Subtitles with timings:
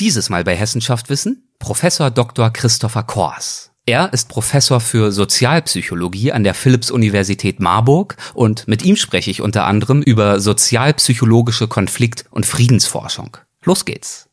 [0.00, 2.48] Dieses Mal bei Hessenschaft Wissen Professor Dr.
[2.50, 3.70] Christopher Kors.
[3.84, 9.66] Er ist Professor für Sozialpsychologie an der Philipps-Universität Marburg und mit ihm spreche ich unter
[9.66, 13.36] anderem über sozialpsychologische Konflikt- und Friedensforschung.
[13.62, 14.30] Los geht's.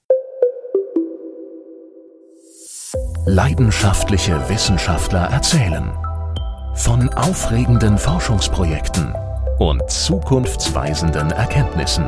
[3.25, 5.91] Leidenschaftliche Wissenschaftler erzählen
[6.75, 9.13] von aufregenden Forschungsprojekten
[9.59, 12.05] und zukunftsweisenden Erkenntnissen.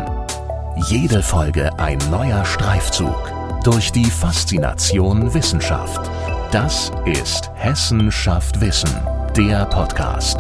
[0.88, 6.10] Jede Folge ein neuer Streifzug durch die Faszination Wissenschaft.
[6.52, 8.90] Das ist Hessen schafft Wissen,
[9.36, 10.38] der Podcast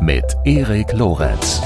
[0.00, 1.60] mit Erik Lorenz.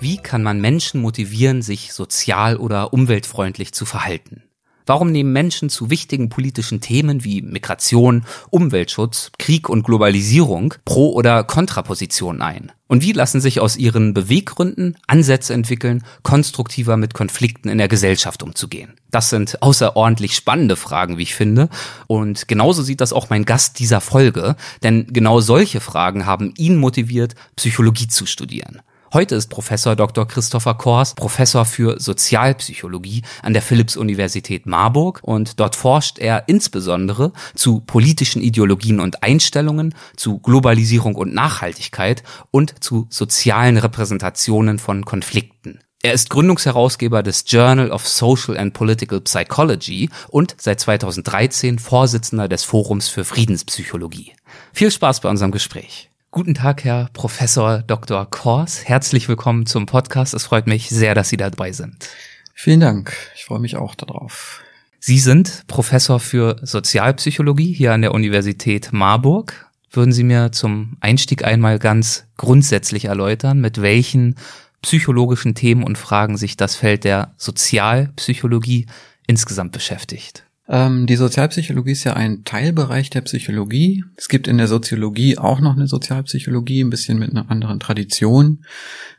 [0.00, 4.42] Wie kann man Menschen motivieren, sich sozial oder umweltfreundlich zu verhalten?
[4.86, 11.42] Warum nehmen Menschen zu wichtigen politischen Themen wie Migration, Umweltschutz, Krieg und Globalisierung Pro- oder
[11.42, 12.70] Kontrapositionen ein?
[12.86, 18.42] Und wie lassen sich aus ihren Beweggründen Ansätze entwickeln, konstruktiver mit Konflikten in der Gesellschaft
[18.42, 18.92] umzugehen?
[19.10, 21.70] Das sind außerordentlich spannende Fragen, wie ich finde.
[22.06, 26.76] Und genauso sieht das auch mein Gast dieser Folge, denn genau solche Fragen haben ihn
[26.76, 28.82] motiviert, Psychologie zu studieren.
[29.14, 30.26] Heute ist Professor Dr.
[30.26, 37.78] Christopher Kors Professor für Sozialpsychologie an der Philipps-Universität Marburg und dort forscht er insbesondere zu
[37.78, 45.78] politischen Ideologien und Einstellungen, zu Globalisierung und Nachhaltigkeit und zu sozialen Repräsentationen von Konflikten.
[46.02, 52.64] Er ist Gründungsherausgeber des Journal of Social and Political Psychology und seit 2013 Vorsitzender des
[52.64, 54.32] Forums für Friedenspsychologie.
[54.72, 56.10] Viel Spaß bei unserem Gespräch.
[56.34, 58.28] Guten Tag, Herr Professor Dr.
[58.28, 58.82] Kors.
[58.88, 60.34] Herzlich willkommen zum Podcast.
[60.34, 62.08] Es freut mich sehr, dass Sie dabei sind.
[62.54, 63.16] Vielen Dank.
[63.36, 64.60] Ich freue mich auch darauf.
[64.98, 69.70] Sie sind Professor für Sozialpsychologie hier an der Universität Marburg.
[69.92, 74.34] Würden Sie mir zum Einstieg einmal ganz grundsätzlich erläutern, mit welchen
[74.82, 78.86] psychologischen Themen und Fragen sich das Feld der Sozialpsychologie
[79.28, 80.44] insgesamt beschäftigt?
[80.68, 84.04] Ähm, die Sozialpsychologie ist ja ein Teilbereich der Psychologie.
[84.16, 88.64] Es gibt in der Soziologie auch noch eine Sozialpsychologie, ein bisschen mit einer anderen Tradition.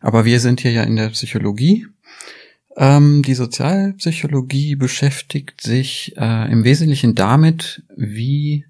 [0.02, 1.88] Aber wir sind hier ja in der Psychologie.
[2.78, 8.66] Ähm, die Sozialpsychologie beschäftigt sich äh, im Wesentlichen damit, wie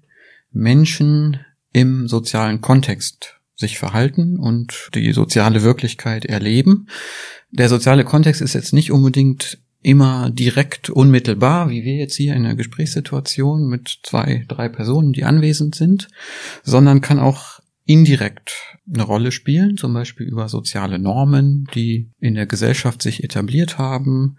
[0.52, 1.40] Menschen
[1.72, 6.88] im sozialen Kontext sich verhalten und die soziale Wirklichkeit erleben.
[7.50, 12.42] Der soziale Kontext ist jetzt nicht unbedingt immer direkt unmittelbar, wie wir jetzt hier in
[12.42, 16.08] der Gesprächssituation mit zwei, drei Personen, die anwesend sind,
[16.64, 22.46] sondern kann auch indirekt eine Rolle spielen, zum Beispiel über soziale Normen, die in der
[22.46, 24.38] Gesellschaft sich etabliert haben,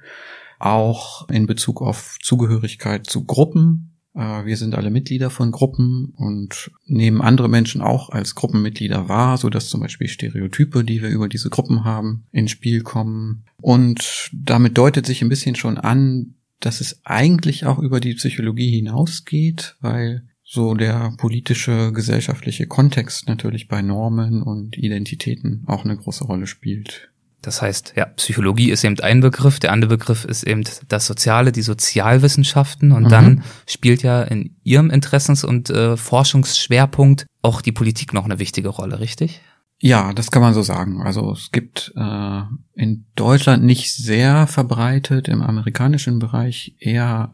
[0.59, 7.21] auch in Bezug auf Zugehörigkeit zu Gruppen, wir sind alle Mitglieder von Gruppen und nehmen
[7.21, 11.49] andere Menschen auch als Gruppenmitglieder wahr, so dass zum Beispiel Stereotype, die wir über diese
[11.49, 13.45] Gruppen haben, ins Spiel kommen.
[13.61, 18.71] Und damit deutet sich ein bisschen schon an, dass es eigentlich auch über die Psychologie
[18.71, 26.23] hinausgeht, weil so der politische, gesellschaftliche Kontext natürlich bei Normen und Identitäten auch eine große
[26.23, 27.11] Rolle spielt.
[27.41, 31.51] Das heißt, ja, Psychologie ist eben ein Begriff, der andere Begriff ist eben das Soziale,
[31.51, 33.09] die Sozialwissenschaften und mhm.
[33.09, 38.69] dann spielt ja in Ihrem Interessens- und äh, Forschungsschwerpunkt auch die Politik noch eine wichtige
[38.69, 39.41] Rolle, richtig?
[39.79, 41.03] Ja, das kann man so sagen.
[41.03, 42.41] Also es gibt äh,
[42.73, 47.31] in Deutschland nicht sehr verbreitet, im amerikanischen Bereich eher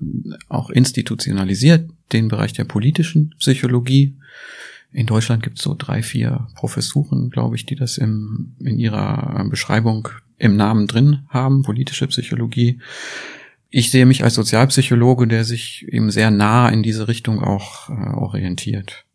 [0.49, 4.17] auch institutionalisiert den Bereich der politischen Psychologie.
[4.93, 9.43] In Deutschland gibt es so drei, vier Professuren, glaube ich, die das im, in ihrer
[9.49, 12.79] Beschreibung im Namen drin haben, politische Psychologie.
[13.69, 17.93] Ich sehe mich als Sozialpsychologe, der sich eben sehr nah in diese Richtung auch äh,
[18.13, 19.05] orientiert.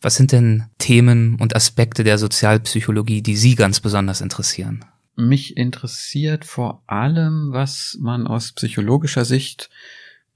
[0.00, 4.84] Was sind denn Themen und Aspekte der Sozialpsychologie, die Sie ganz besonders interessieren?
[5.16, 9.68] Mich interessiert vor allem, was man aus psychologischer Sicht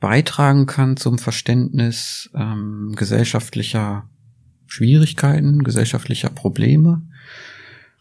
[0.01, 4.09] beitragen kann zum Verständnis ähm, gesellschaftlicher
[4.73, 7.03] Schwierigkeiten, gesellschaftlicher Probleme,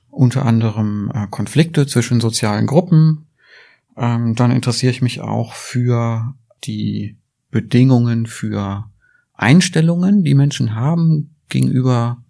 [0.09, 3.28] unter anderem äh, Konflikte zwischen sozialen Gruppen.
[3.98, 7.18] Ähm, dann interessiere ich mich auch für die
[7.50, 8.86] Bedingungen für
[9.34, 12.24] Einstellungen, die Menschen haben gegenüber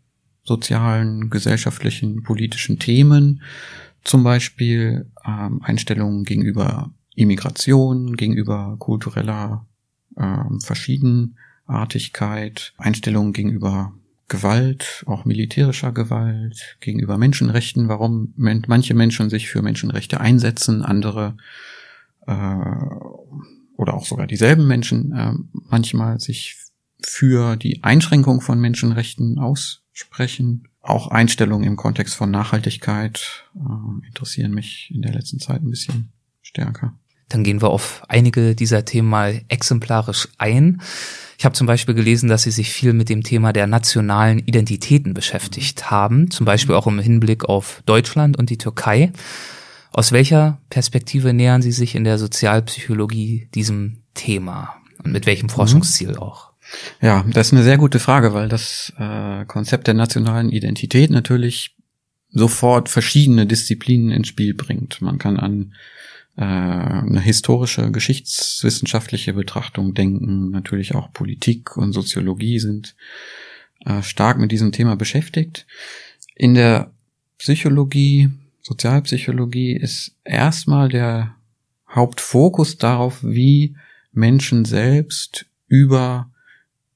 [0.44, 3.44] sozialen, gesellschaftlichen, politischen Themen,
[4.04, 9.68] zum Beispiel ähm, Einstellungen gegenüber Immigration, gegenüber kultureller
[10.18, 13.94] ähm, Verschiedenartigkeit, Einstellungen gegenüber
[14.31, 21.36] Gewalt, auch militärischer Gewalt, gegenüber Menschenrechten, warum manche Menschen sich für Menschenrechte einsetzen, andere
[22.28, 22.31] äh,
[23.75, 26.56] oder auch sogar dieselben Menschen äh, manchmal sich
[27.04, 30.69] für die Einschränkung von Menschenrechten aussprechen.
[30.80, 36.13] Auch Einstellungen im Kontext von Nachhaltigkeit äh, interessieren mich in der letzten Zeit ein bisschen
[36.42, 36.98] stärker.
[37.31, 40.81] Dann gehen wir auf einige dieser Themen mal exemplarisch ein.
[41.38, 45.13] Ich habe zum Beispiel gelesen, dass Sie sich viel mit dem Thema der nationalen Identitäten
[45.13, 49.12] beschäftigt haben, zum Beispiel auch im Hinblick auf Deutschland und die Türkei.
[49.92, 55.51] Aus welcher Perspektive nähern Sie sich in der Sozialpsychologie diesem Thema und mit welchem mhm.
[55.51, 56.51] Forschungsziel auch?
[57.01, 61.75] Ja, das ist eine sehr gute Frage, weil das äh, Konzept der nationalen Identität natürlich
[62.30, 65.01] sofort verschiedene Disziplinen ins Spiel bringt.
[65.01, 65.74] Man kann an
[66.45, 70.51] eine historische, geschichtswissenschaftliche Betrachtung denken.
[70.51, 72.95] Natürlich auch Politik und Soziologie sind
[73.85, 75.65] äh, stark mit diesem Thema beschäftigt.
[76.35, 76.91] In der
[77.38, 78.29] Psychologie,
[78.61, 81.35] Sozialpsychologie ist erstmal der
[81.89, 83.75] Hauptfokus darauf, wie
[84.11, 86.29] Menschen selbst über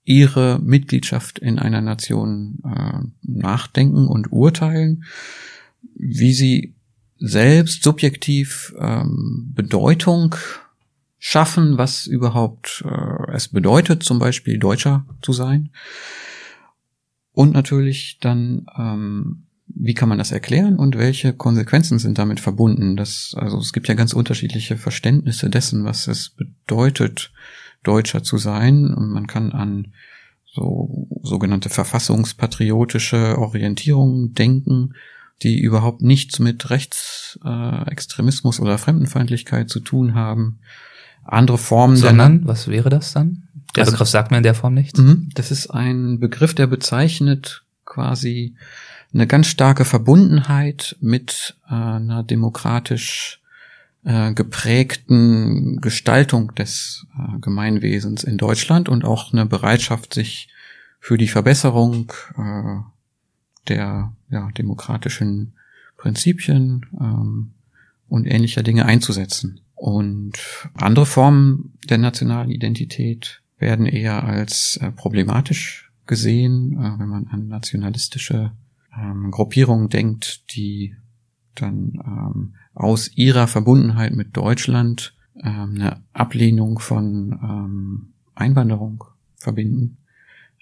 [0.03, 5.05] ihre Mitgliedschaft in einer Nation äh, nachdenken und urteilen,
[5.95, 6.74] wie sie
[7.17, 10.35] selbst subjektiv ähm, Bedeutung
[11.17, 15.71] schaffen, was überhaupt äh, es bedeutet, zum Beispiel Deutscher zu sein.
[17.31, 22.95] Und natürlich dann, ähm, wie kann man das erklären und welche Konsequenzen sind damit verbunden?
[22.95, 27.31] Das, also es gibt ja ganz unterschiedliche Verständnisse dessen, was es bedeutet,
[27.83, 28.93] Deutscher zu sein.
[28.93, 29.93] Und man kann an
[30.45, 34.93] so sogenannte verfassungspatriotische Orientierungen denken
[35.43, 40.59] die überhaupt nichts mit Rechtsextremismus äh, oder Fremdenfeindlichkeit zu tun haben.
[41.23, 43.47] Andere Formen Sondern, der, was wäre das dann?
[43.75, 44.99] Der also, Begriff sagt mir in der Form nichts.
[44.99, 45.29] Mhm.
[45.33, 48.55] Das ist ein Begriff, der bezeichnet quasi
[49.13, 53.41] eine ganz starke Verbundenheit mit äh, einer demokratisch
[54.03, 60.49] äh, geprägten Gestaltung des äh, Gemeinwesens in Deutschland und auch eine Bereitschaft, sich
[60.99, 62.81] für die Verbesserung äh,
[63.67, 65.53] der ja, demokratischen
[65.97, 67.51] Prinzipien ähm,
[68.07, 69.61] und ähnlicher Dinge einzusetzen.
[69.75, 70.33] Und
[70.73, 77.47] andere Formen der nationalen Identität werden eher als äh, problematisch gesehen, äh, wenn man an
[77.47, 78.51] nationalistische
[78.97, 80.95] ähm, Gruppierungen denkt, die
[81.55, 89.03] dann ähm, aus ihrer Verbundenheit mit Deutschland ähm, eine Ablehnung von ähm, Einwanderung
[89.37, 89.97] verbinden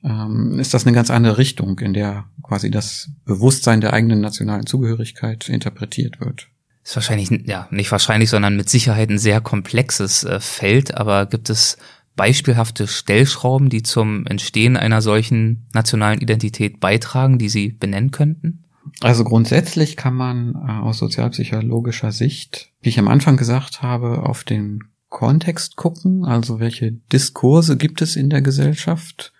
[0.03, 4.65] ähm, ist das eine ganz andere Richtung, in der quasi das Bewusstsein der eigenen nationalen
[4.65, 6.47] Zugehörigkeit interpretiert wird.
[6.83, 11.49] Ist wahrscheinlich, ja, nicht wahrscheinlich, sondern mit Sicherheit ein sehr komplexes äh, Feld, aber gibt
[11.49, 11.77] es
[12.15, 18.65] beispielhafte Stellschrauben, die zum Entstehen einer solchen nationalen Identität beitragen, die Sie benennen könnten?
[18.99, 24.43] Also grundsätzlich kann man äh, aus sozialpsychologischer Sicht, wie ich am Anfang gesagt habe, auf
[24.43, 24.79] den
[25.09, 29.31] Kontext gucken, also welche Diskurse gibt es in der Gesellschaft,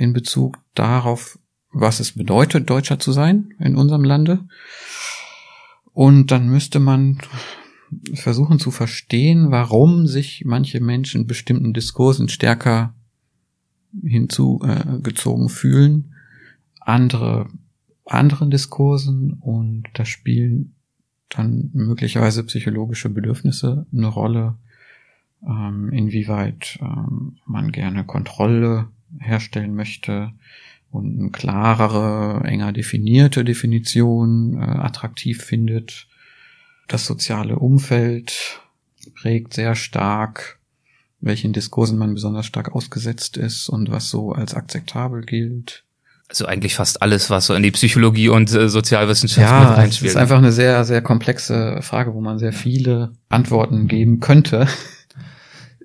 [0.00, 1.38] in Bezug darauf,
[1.72, 4.48] was es bedeutet, Deutscher zu sein in unserem Lande.
[5.92, 7.18] Und dann müsste man
[8.14, 12.94] versuchen zu verstehen, warum sich manche Menschen bestimmten Diskursen stärker
[14.02, 16.14] hinzugezogen äh, fühlen,
[16.80, 17.48] andere
[18.06, 20.74] anderen Diskursen und da spielen
[21.28, 24.56] dann möglicherweise psychologische Bedürfnisse eine Rolle,
[25.46, 30.32] ähm, inwieweit ähm, man gerne Kontrolle herstellen möchte
[30.90, 36.06] und eine klarere, enger definierte Definition äh, attraktiv findet.
[36.88, 38.60] Das soziale Umfeld
[39.14, 40.58] prägt sehr stark,
[41.20, 45.84] welchen Diskursen man besonders stark ausgesetzt ist und was so als akzeptabel gilt.
[46.28, 50.10] Also eigentlich fast alles, was so in die Psychologie und äh, Sozialwissenschaft ja, mit reinspielt.
[50.10, 54.68] Das ist einfach eine sehr, sehr komplexe Frage, wo man sehr viele Antworten geben könnte.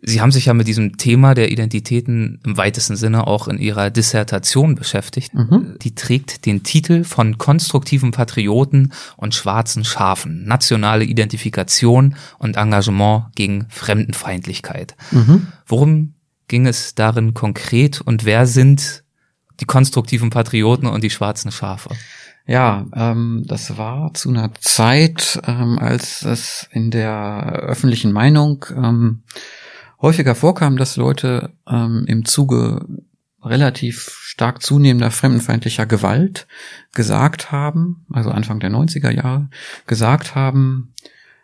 [0.07, 3.89] Sie haben sich ja mit diesem Thema der Identitäten im weitesten Sinne auch in Ihrer
[3.89, 5.33] Dissertation beschäftigt.
[5.33, 5.77] Mhm.
[5.81, 13.65] Die trägt den Titel von konstruktiven Patrioten und schwarzen Schafen, nationale Identifikation und Engagement gegen
[13.69, 14.95] Fremdenfeindlichkeit.
[15.11, 15.47] Mhm.
[15.65, 16.13] Worum
[16.47, 19.03] ging es darin konkret und wer sind
[19.59, 21.89] die konstruktiven Patrioten und die schwarzen Schafe?
[22.45, 29.23] Ja, ähm, das war zu einer Zeit, ähm, als es in der öffentlichen Meinung ähm,
[30.05, 32.85] häufiger vorkam, dass Leute ähm, im Zuge
[33.41, 36.45] relativ stark zunehmender fremdenfeindlicher Gewalt
[36.93, 39.49] gesagt haben, also Anfang der 90er Jahre,
[39.87, 40.93] gesagt haben,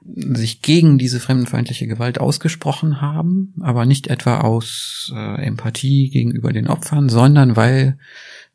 [0.03, 6.67] sich gegen diese fremdenfeindliche Gewalt ausgesprochen haben, aber nicht etwa aus äh, Empathie gegenüber den
[6.67, 7.97] Opfern, sondern weil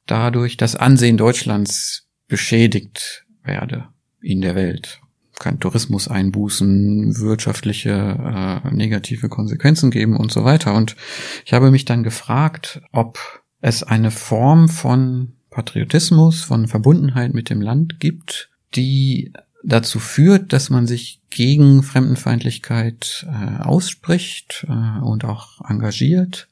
[0.07, 3.89] dadurch das Ansehen Deutschlands beschädigt werde
[4.21, 5.01] in der Welt
[5.39, 10.75] kann Tourismus einbußen, wirtschaftliche äh, negative Konsequenzen geben und so weiter.
[10.75, 10.97] Und
[11.45, 13.19] ich habe mich dann gefragt, ob
[13.61, 20.71] es eine Form von Patriotismus, von Verbundenheit mit dem Land gibt, die dazu führt, dass
[20.71, 26.49] man sich gegen Fremdenfeindlichkeit äh, ausspricht äh, und auch engagiert,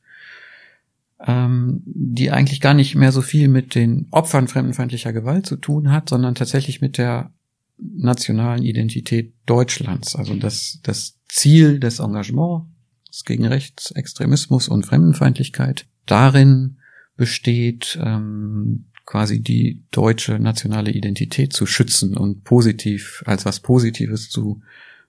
[1.25, 5.93] ähm, die eigentlich gar nicht mehr so viel mit den Opfern fremdenfeindlicher Gewalt zu tun
[5.93, 7.31] hat, sondern tatsächlich mit der
[7.79, 10.17] nationalen Identität Deutschlands.
[10.17, 16.79] Also das, das Ziel des Engagements gegen Rechtsextremismus und Fremdenfeindlichkeit darin
[17.17, 24.63] besteht, ähm, quasi die deutsche nationale Identität zu schützen und positiv als was Positives zu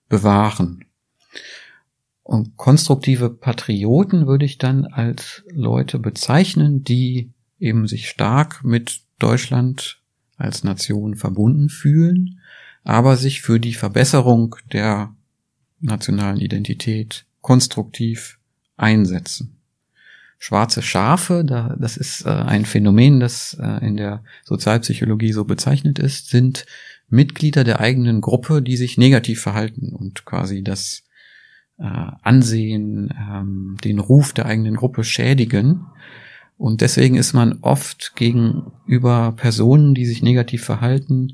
[0.10, 0.86] bewahren.
[2.24, 10.02] Und konstruktive Patrioten würde ich dann als Leute bezeichnen, die eben sich stark mit Deutschland
[10.36, 12.40] als Nation verbunden fühlen,
[12.86, 15.14] aber sich für die Verbesserung der
[15.82, 18.40] nationalen Identität konstruktiv
[18.78, 19.58] einsetzen.
[20.38, 25.98] Schwarze Schafe, da, das ist äh, ein Phänomen, das äh, in der Sozialpsychologie so bezeichnet
[25.98, 26.66] ist, sind
[27.10, 31.04] Mitglieder der eigenen Gruppe, die sich negativ verhalten und quasi das
[31.80, 35.88] äh, Ansehen, ähm, den Ruf der eigenen Gruppe schädigen.
[36.58, 41.34] Und deswegen ist man oft gegenüber Personen, die sich negativ verhalten,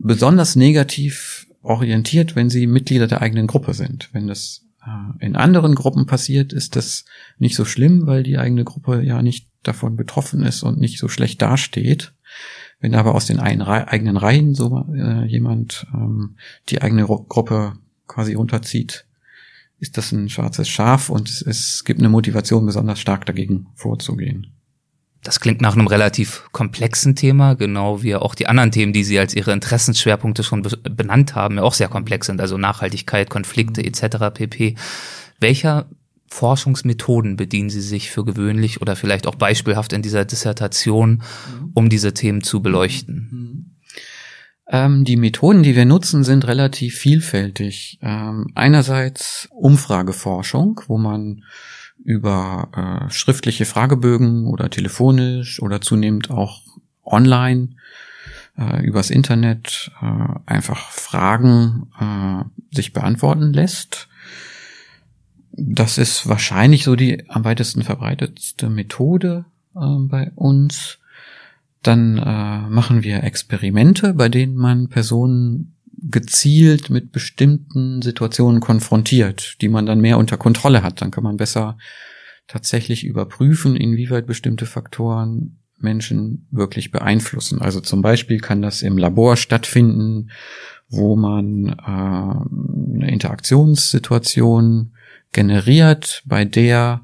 [0.00, 4.08] besonders negativ orientiert, wenn sie Mitglieder der eigenen Gruppe sind.
[4.12, 7.04] Wenn das äh, in anderen Gruppen passiert, ist das
[7.38, 11.08] nicht so schlimm, weil die eigene Gruppe ja nicht davon betroffen ist und nicht so
[11.08, 12.14] schlecht dasteht.
[12.80, 16.36] Wenn aber aus den eigenen Reihen so äh, jemand ähm,
[16.70, 17.74] die eigene Gruppe
[18.06, 19.04] quasi runterzieht,
[19.78, 24.54] ist das ein schwarzes Schaf und es, es gibt eine Motivation, besonders stark dagegen vorzugehen.
[25.22, 29.18] Das klingt nach einem relativ komplexen Thema, genau wie auch die anderen Themen, die Sie
[29.18, 34.32] als Ihre Interessensschwerpunkte schon benannt haben, ja auch sehr komplex sind, also Nachhaltigkeit, Konflikte etc.
[34.32, 34.76] pp.
[35.38, 35.86] Welcher
[36.28, 41.22] Forschungsmethoden bedienen Sie sich für gewöhnlich oder vielleicht auch beispielhaft in dieser Dissertation,
[41.74, 43.76] um diese Themen zu beleuchten?
[44.68, 47.98] Ähm, die Methoden, die wir nutzen, sind relativ vielfältig.
[48.00, 51.42] Ähm, einerseits Umfrageforschung, wo man
[52.04, 56.62] über äh, schriftliche Fragebögen oder telefonisch oder zunehmend auch
[57.04, 57.70] online
[58.58, 64.08] äh, übers Internet äh, einfach Fragen äh, sich beantworten lässt.
[65.52, 70.98] Das ist wahrscheinlich so die am weitesten verbreitetste Methode äh, bei uns.
[71.82, 79.68] Dann äh, machen wir Experimente, bei denen man Personen gezielt mit bestimmten Situationen konfrontiert, die
[79.68, 81.00] man dann mehr unter Kontrolle hat.
[81.00, 81.76] Dann kann man besser
[82.46, 87.60] tatsächlich überprüfen, inwieweit bestimmte Faktoren Menschen wirklich beeinflussen.
[87.60, 90.30] Also zum Beispiel kann das im Labor stattfinden,
[90.88, 94.92] wo man äh, eine Interaktionssituation
[95.32, 97.02] generiert, bei der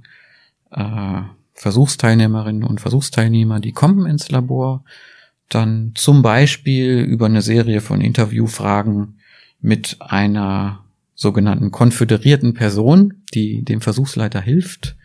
[0.73, 1.23] äh,
[1.55, 4.85] Versuchsteilnehmerinnen und Versuchsteilnehmer, die kommen ins Labor,
[5.49, 9.19] dann zum Beispiel über eine Serie von Interviewfragen
[9.61, 10.85] mit einer
[11.15, 14.97] sogenannten konföderierten Person, die dem Versuchsleiter hilft,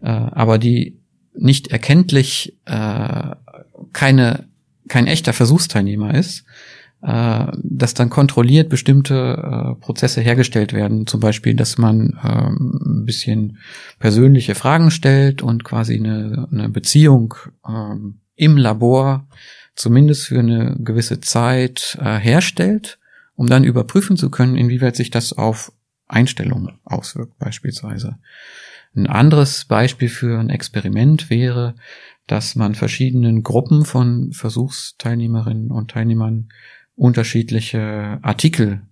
[0.00, 0.98] äh, aber die
[1.34, 3.34] nicht erkenntlich äh,
[3.92, 4.44] keine,
[4.88, 6.44] kein echter Versuchsteilnehmer ist,
[7.02, 11.06] äh, dass dann kontrolliert bestimmte äh, Prozesse hergestellt werden.
[11.06, 13.58] Zum Beispiel, dass man ähm, ein bisschen
[13.98, 17.34] persönliche Fragen stellt und quasi eine, eine Beziehung
[17.68, 19.26] ähm, im Labor
[19.74, 22.98] zumindest für eine gewisse Zeit äh, herstellt,
[23.34, 25.72] um dann überprüfen zu können, inwieweit sich das auf
[26.06, 28.18] Einstellungen auswirkt beispielsweise.
[28.94, 31.74] Ein anderes Beispiel für ein Experiment wäre,
[32.26, 36.50] dass man verschiedenen Gruppen von Versuchsteilnehmerinnen und Teilnehmern
[36.94, 38.82] unterschiedliche Artikel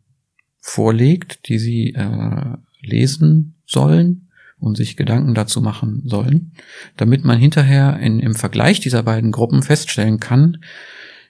[0.61, 4.30] vorlegt, die sie äh, lesen sollen
[4.61, 6.53] und sich Gedanken dazu machen sollen,
[6.97, 10.59] damit man hinterher in, im Vergleich dieser beiden Gruppen feststellen kann,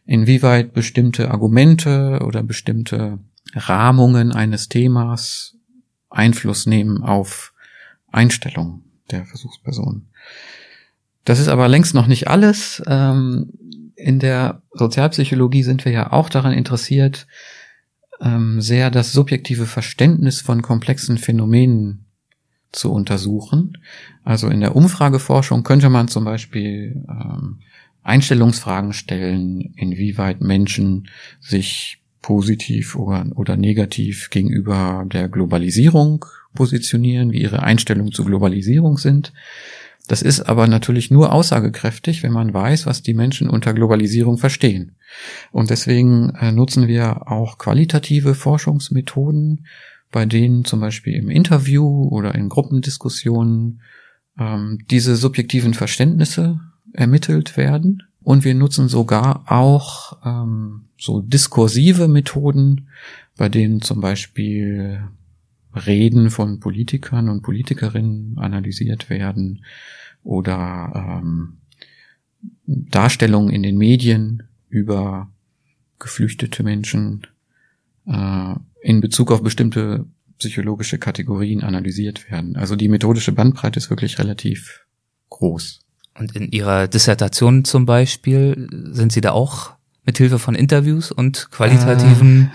[0.04, 3.18] inwieweit bestimmte Argumente oder bestimmte
[3.54, 5.56] Rahmungen eines Themas
[6.10, 7.54] Einfluss nehmen auf
[8.08, 10.06] Einstellungen der Versuchsperson.
[11.24, 12.82] Das ist aber längst noch nicht alles.
[12.86, 13.52] Ähm,
[13.94, 17.26] in der Sozialpsychologie sind wir ja auch daran interessiert,
[18.20, 22.06] ähm, sehr das subjektive Verständnis von komplexen Phänomenen
[22.72, 23.78] zu untersuchen.
[24.24, 27.58] Also in der Umfrageforschung könnte man zum Beispiel ähm,
[28.02, 31.08] Einstellungsfragen stellen, inwieweit Menschen
[31.40, 36.24] sich positiv oder, oder negativ gegenüber der Globalisierung
[36.54, 39.32] positionieren, wie ihre Einstellungen zur Globalisierung sind.
[40.08, 44.96] Das ist aber natürlich nur aussagekräftig, wenn man weiß, was die Menschen unter Globalisierung verstehen.
[45.52, 49.66] Und deswegen äh, nutzen wir auch qualitative Forschungsmethoden,
[50.10, 53.80] bei denen zum Beispiel im Interview oder in Gruppendiskussionen
[54.38, 56.60] ähm, diese subjektiven Verständnisse
[56.92, 58.02] ermittelt werden.
[58.22, 62.88] Und wir nutzen sogar auch ähm, so diskursive Methoden,
[63.36, 65.02] bei denen zum Beispiel
[65.74, 69.64] Reden von Politikern und Politikerinnen analysiert werden
[70.24, 71.58] oder ähm,
[72.66, 75.30] Darstellungen in den Medien über
[75.98, 77.26] geflüchtete Menschen
[78.06, 80.06] äh, in Bezug auf bestimmte
[80.38, 82.56] psychologische Kategorien analysiert werden.
[82.56, 84.86] Also die methodische Bandbreite ist wirklich relativ
[85.28, 85.80] groß.
[86.18, 89.72] Und in Ihrer Dissertation zum Beispiel sind Sie da auch
[90.04, 92.50] mit Hilfe von Interviews und qualitativen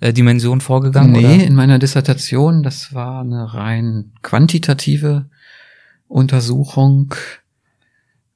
[0.00, 1.12] äh, Dimensionen vorgegangen?
[1.12, 1.44] Nee, oder?
[1.44, 5.26] in meiner Dissertation, das war eine rein quantitative
[6.08, 7.14] Untersuchung,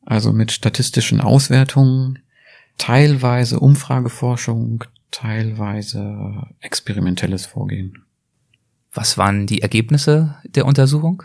[0.05, 2.19] also mit statistischen Auswertungen,
[2.79, 8.05] teilweise Umfrageforschung, teilweise experimentelles Vorgehen.
[8.93, 11.23] Was waren die Ergebnisse der Untersuchung?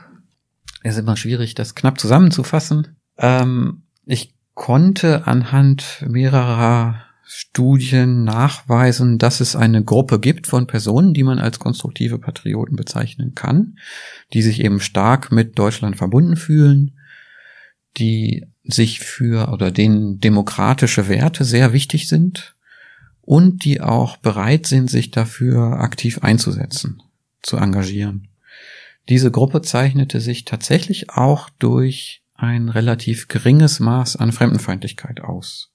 [0.83, 2.95] Es ist immer schwierig, das knapp zusammenzufassen.
[3.17, 11.23] Ähm, ich konnte anhand mehrerer Studien nachweisen, dass es eine Gruppe gibt von Personen, die
[11.23, 13.79] man als konstruktive Patrioten bezeichnen kann,
[14.33, 16.99] die sich eben stark mit Deutschland verbunden fühlen,
[17.97, 22.52] die sich für oder denen demokratische Werte sehr wichtig sind
[23.23, 27.01] und die auch bereit sind, sich dafür aktiv einzusetzen,
[27.41, 28.27] zu engagieren.
[29.09, 35.71] Diese Gruppe zeichnete sich tatsächlich auch durch ein relativ geringes Maß an Fremdenfeindlichkeit aus.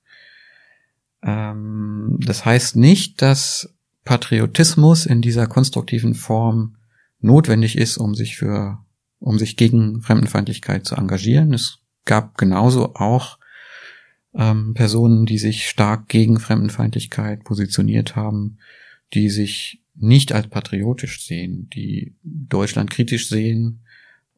[1.23, 3.75] Ähm, das heißt nicht, dass
[4.05, 6.77] Patriotismus in dieser konstruktiven Form
[7.21, 8.79] notwendig ist, um sich für,
[9.19, 11.53] um sich gegen Fremdenfeindlichkeit zu engagieren.
[11.53, 13.39] Es gab genauso auch
[14.39, 18.59] ähm, Personen, die sich stark gegen Fremdenfeindlichkeit positioniert haben,
[19.13, 23.81] die sich nicht als patriotisch sehen, die Deutschland kritisch sehen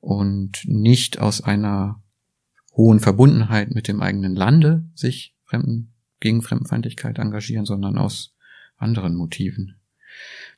[0.00, 2.02] und nicht aus einer
[2.74, 8.34] hohen Verbundenheit mit dem eigenen Lande sich Fremden, gegen Fremdenfeindlichkeit engagieren, sondern aus
[8.78, 9.76] anderen Motiven.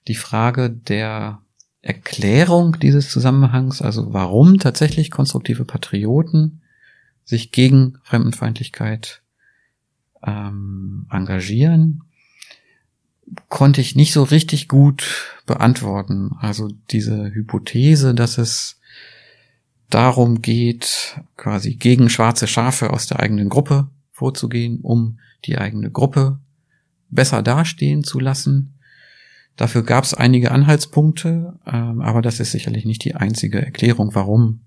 [0.06, 1.42] Die Frage der
[1.80, 6.62] Erklärung dieses Zusammenhangs, also warum tatsächlich konstruktive Patrioten
[7.24, 9.21] sich gegen Fremdenfeindlichkeit
[10.26, 12.02] ähm, engagieren,
[13.48, 15.04] konnte ich nicht so richtig gut
[15.46, 16.32] beantworten.
[16.40, 18.80] Also diese Hypothese, dass es
[19.90, 26.38] darum geht, quasi gegen schwarze Schafe aus der eigenen Gruppe vorzugehen, um die eigene Gruppe
[27.10, 28.74] besser dastehen zu lassen.
[29.56, 34.60] Dafür gab es einige Anhaltspunkte, ähm, aber das ist sicherlich nicht die einzige Erklärung, warum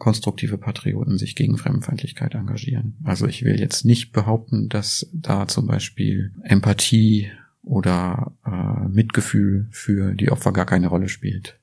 [0.00, 2.96] konstruktive Patrioten sich gegen Fremdenfeindlichkeit engagieren.
[3.04, 7.30] Also ich will jetzt nicht behaupten, dass da zum Beispiel Empathie
[7.62, 11.56] oder äh, Mitgefühl für die Opfer gar keine Rolle spielt.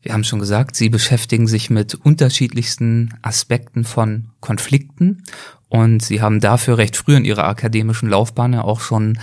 [0.00, 5.22] Wir haben schon gesagt, Sie beschäftigen sich mit unterschiedlichsten Aspekten von Konflikten
[5.68, 9.18] und Sie haben dafür recht früh in Ihrer akademischen Laufbahn ja auch schon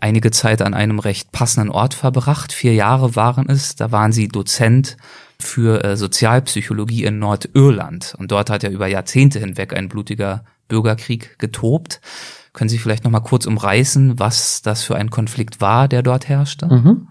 [0.00, 2.52] einige Zeit an einem recht passenden Ort verbracht.
[2.52, 4.96] Vier Jahre waren es, da waren Sie Dozent
[5.42, 11.38] für äh, Sozialpsychologie in Nordirland und dort hat ja über Jahrzehnte hinweg ein blutiger Bürgerkrieg
[11.38, 12.00] getobt.
[12.52, 16.28] Können Sie vielleicht noch mal kurz umreißen, was das für ein Konflikt war, der dort
[16.28, 16.66] herrschte?
[16.66, 17.08] Mhm.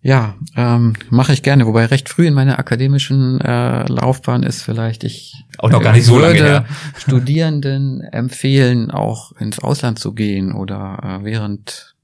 [0.00, 1.66] Ja, ähm, mache ich gerne.
[1.66, 6.04] Wobei recht früh in meiner akademischen äh, Laufbahn ist vielleicht ich auch noch gar nicht
[6.04, 6.66] so lange her.
[6.96, 11.96] Studierenden empfehlen, auch ins Ausland zu gehen oder äh, während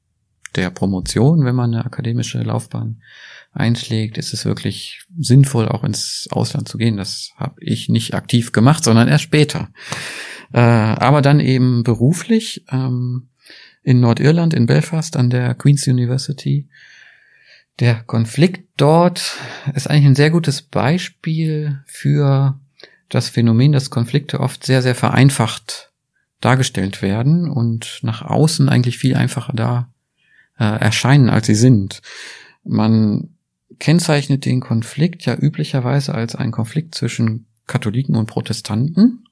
[0.57, 3.01] der Promotion, wenn man eine akademische Laufbahn
[3.55, 6.97] einschlägt, ist es wirklich sinnvoll, auch ins Ausland zu gehen.
[6.97, 9.71] Das habe ich nicht aktiv gemacht, sondern erst später.
[10.53, 13.29] Äh, aber dann eben beruflich ähm,
[13.83, 16.69] in Nordirland, in Belfast an der Queen's University
[17.81, 19.37] der Konflikt dort
[19.75, 22.61] ist eigentlich ein sehr gutes Beispiel für
[23.09, 25.93] das Phänomen, dass Konflikte oft sehr, sehr vereinfacht
[26.41, 29.93] dargestellt werden und nach außen eigentlich viel einfacher da
[30.59, 32.01] äh, erscheinen, als sie sind.
[32.63, 33.34] Man
[33.79, 39.25] kennzeichnet den Konflikt ja üblicherweise als einen Konflikt zwischen Katholiken und Protestanten.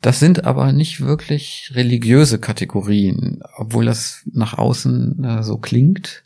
[0.00, 6.24] Das sind aber nicht wirklich religiöse Kategorien, obwohl das nach außen äh, so klingt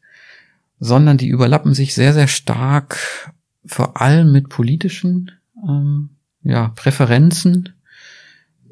[0.78, 3.32] sondern die überlappen sich sehr, sehr stark
[3.64, 5.32] vor allem mit politischen
[5.66, 6.10] ähm,
[6.42, 7.74] ja, Präferenzen.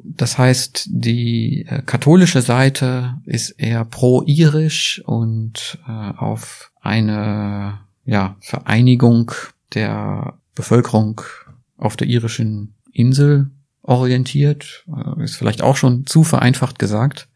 [0.02, 9.32] Das heißt, die äh, katholische Seite ist eher pro-irisch und äh, auf eine ja, Vereinigung
[9.74, 11.20] der Bevölkerung
[11.76, 13.50] auf der irischen Insel
[13.82, 14.84] orientiert.
[14.88, 17.28] Äh, ist vielleicht auch schon zu vereinfacht gesagt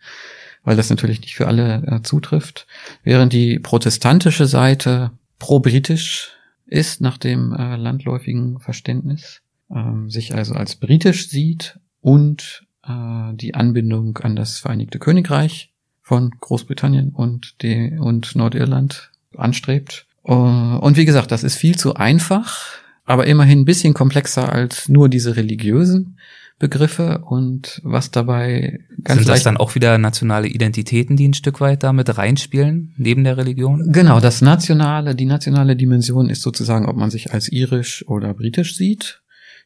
[0.68, 2.66] weil das natürlich nicht für alle äh, zutrifft.
[3.02, 6.33] Während die protestantische Seite pro-britisch
[6.66, 9.40] ist nach dem äh, landläufigen Verständnis,
[9.74, 16.33] ähm, sich also als britisch sieht und äh, die Anbindung an das Vereinigte Königreich von
[16.38, 20.07] Großbritannien und, die, und Nordirland anstrebt.
[20.24, 22.59] Äh, und wie gesagt, das ist viel zu einfach,
[23.04, 26.18] aber immerhin ein bisschen komplexer als nur diese religiösen
[26.59, 31.61] Begriffe und was dabei ganz Sind das dann auch wieder nationale Identitäten, die ein Stück
[31.61, 33.92] weit damit reinspielen, neben der Religion?
[33.92, 38.76] Genau, das nationale, die nationale Dimension ist sozusagen, ob man sich als irisch oder britisch
[38.76, 39.22] sieht.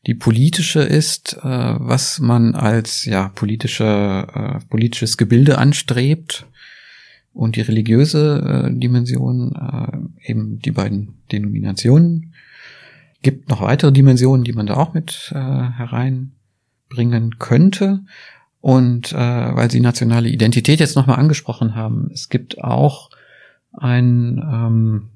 [0.06, 6.46] Die politische ist, äh, was man als ja politische äh, politisches Gebilde anstrebt
[7.34, 12.34] und die religiöse äh, Dimension äh, eben die beiden Denominationen.
[13.22, 18.00] Gibt noch weitere Dimensionen, die man da auch mit äh, hereinbringen könnte.
[18.60, 23.10] Und äh, weil Sie nationale Identität jetzt nochmal angesprochen haben, es gibt auch
[23.72, 25.08] ein ähm,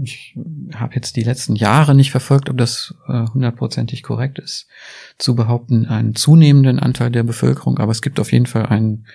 [0.00, 0.36] ich
[0.74, 4.66] habe jetzt die letzten Jahre nicht verfolgt, ob das äh, hundertprozentig korrekt ist,
[5.18, 9.06] zu behaupten, einen zunehmenden Anteil der Bevölkerung, aber es gibt auf jeden Fall einen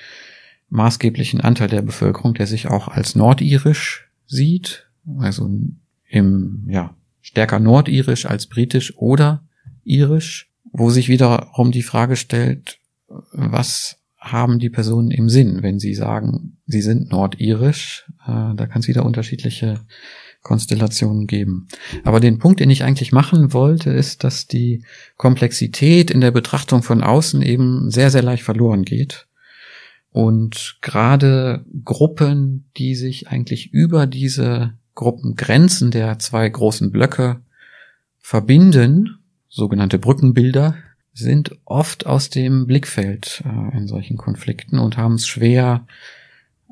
[0.69, 4.88] maßgeblichen Anteil der Bevölkerung, der sich auch als nordirisch sieht,
[5.19, 5.49] also
[6.10, 9.43] im, ja, stärker nordirisch als britisch oder
[9.84, 12.80] irisch, wo sich wiederum die Frage stellt,
[13.32, 18.06] was haben die Personen im Sinn, wenn sie sagen, sie sind nordirisch?
[18.25, 19.82] Äh, da kann es wieder unterschiedliche
[20.41, 21.67] Konstellationen geben.
[22.03, 24.84] Aber den Punkt, den ich eigentlich machen wollte, ist, dass die
[25.17, 29.27] Komplexität in der Betrachtung von außen eben sehr, sehr leicht verloren geht.
[30.17, 37.41] Und gerade Gruppen, die sich eigentlich über diese Gruppengrenzen der zwei großen Blöcke
[38.17, 40.73] verbinden, sogenannte Brückenbilder,
[41.13, 45.86] sind oft aus dem Blickfeld äh, in solchen Konflikten und haben es schwer,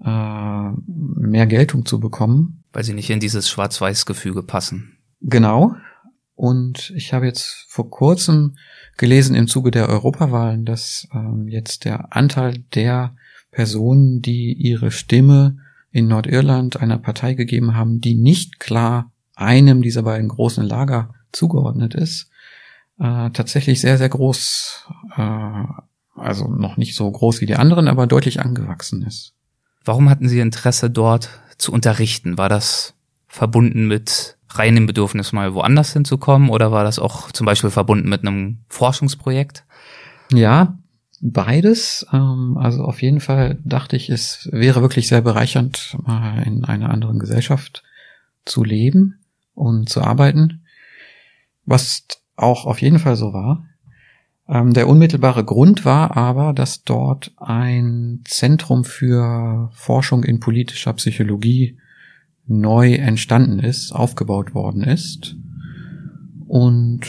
[0.04, 2.64] äh, mehr Geltung zu bekommen.
[2.74, 4.98] Weil sie nicht in dieses Schwarz-Weiß-Gefüge passen.
[5.22, 5.76] Genau.
[6.34, 8.58] Und ich habe jetzt vor kurzem
[8.98, 13.16] gelesen im Zuge der Europawahlen, dass ähm, jetzt der Anteil der
[13.56, 15.58] Personen, die ihre Stimme
[15.92, 21.96] in Nordirland einer Partei gegeben haben, die nicht klar einem dieser beiden großen Lager zugeordnet
[21.96, 22.30] ist,
[23.00, 25.64] äh, tatsächlich sehr, sehr groß, äh,
[26.16, 29.34] also noch nicht so groß wie die anderen, aber deutlich angewachsen ist.
[29.86, 32.38] Warum hatten Sie Interesse dort zu unterrichten?
[32.38, 32.94] War das
[33.30, 38.22] verbunden mit reinem Bedürfnis, mal woanders hinzukommen oder war das auch zum Beispiel verbunden mit
[38.22, 39.64] einem Forschungsprojekt?
[40.34, 40.78] Ja,
[41.32, 42.06] beides.
[42.14, 46.90] Ähm, also auf jeden Fall dachte ich, es wäre wirklich sehr bereichernd, mal in einer
[46.90, 47.84] anderen Gesellschaft
[48.46, 49.20] zu leben
[49.54, 50.62] und zu arbeiten.
[51.66, 53.66] Was auch auf jeden Fall so war.
[54.48, 61.78] Ähm, der unmittelbare Grund war aber, dass dort ein Zentrum für Forschung in politischer Psychologie
[62.46, 65.36] neu entstanden ist, aufgebaut worden ist.
[66.48, 67.08] Und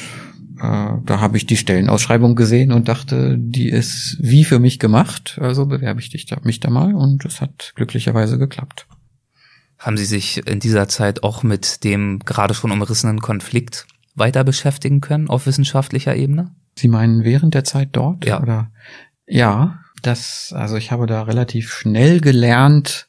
[0.59, 5.39] äh, da habe ich die Stellenausschreibung gesehen und dachte, die ist wie für mich gemacht.
[5.41, 8.87] Also bewerbe ich dich da, mich da mal und es hat glücklicherweise geklappt.
[9.79, 15.01] Haben Sie sich in dieser Zeit auch mit dem gerade schon umrissenen Konflikt weiter beschäftigen
[15.01, 16.55] können auf wissenschaftlicher Ebene?
[16.79, 18.25] Sie meinen während der Zeit dort?
[18.25, 18.43] Ja.
[18.43, 18.71] Oder?
[19.27, 23.07] Ja, das, also ich habe da relativ schnell gelernt,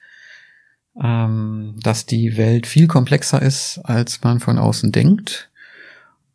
[1.01, 5.49] ähm, dass die Welt viel komplexer ist, als man von außen denkt.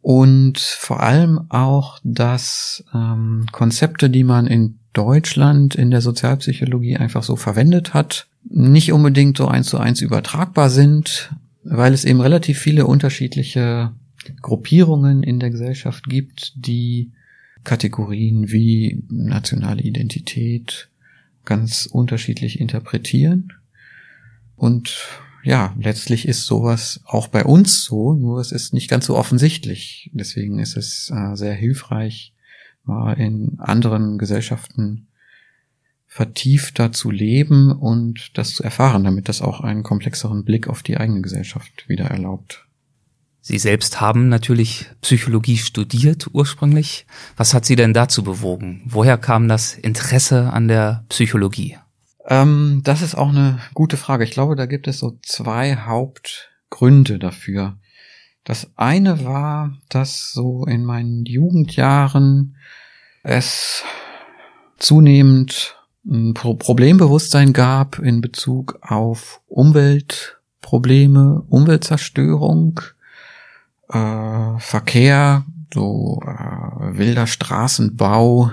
[0.02, 7.22] Und vor allem auch, dass ähm, Konzepte, die man in Deutschland in der Sozialpsychologie einfach
[7.22, 12.58] so verwendet hat, nicht unbedingt so eins zu eins übertragbar sind, weil es eben relativ
[12.58, 13.92] viele unterschiedliche
[14.40, 17.12] Gruppierungen in der Gesellschaft gibt, die
[17.62, 20.88] Kategorien wie nationale Identität
[21.44, 23.52] ganz unterschiedlich interpretieren.
[24.56, 24.96] Und
[25.42, 30.10] ja, letztlich ist sowas auch bei uns so, nur es ist nicht ganz so offensichtlich.
[30.14, 32.34] Deswegen ist es äh, sehr hilfreich,
[32.84, 35.08] mal in anderen Gesellschaften
[36.06, 40.98] vertiefter zu leben und das zu erfahren, damit das auch einen komplexeren Blick auf die
[40.98, 42.66] eigene Gesellschaft wieder erlaubt.
[43.40, 47.06] Sie selbst haben natürlich Psychologie studiert ursprünglich.
[47.36, 48.82] Was hat Sie denn dazu bewogen?
[48.84, 51.78] Woher kam das Interesse an der Psychologie?
[52.26, 54.24] Ähm, das ist auch eine gute Frage.
[54.24, 57.76] Ich glaube, da gibt es so zwei Hauptgründe dafür.
[58.44, 62.56] Das eine war, dass so in meinen Jugendjahren
[63.22, 63.84] es
[64.78, 72.80] zunehmend ein Problembewusstsein gab in Bezug auf Umweltprobleme, Umweltzerstörung,
[73.88, 78.50] äh, Verkehr, so äh, wilder Straßenbau,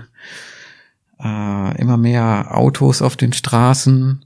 [1.21, 4.25] äh, immer mehr Autos auf den Straßen,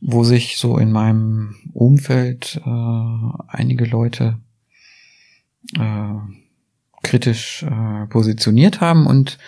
[0.00, 4.38] wo sich so in meinem Umfeld äh, einige Leute
[5.78, 6.14] äh,
[7.02, 9.06] kritisch äh, positioniert haben.
[9.06, 9.38] Und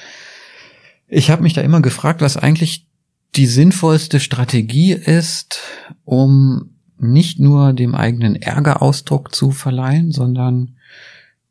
[1.08, 2.86] ich habe mich da immer gefragt, was eigentlich
[3.34, 5.60] die sinnvollste Strategie ist,
[6.04, 10.76] um nicht nur dem eigenen Ärger Ausdruck zu verleihen, sondern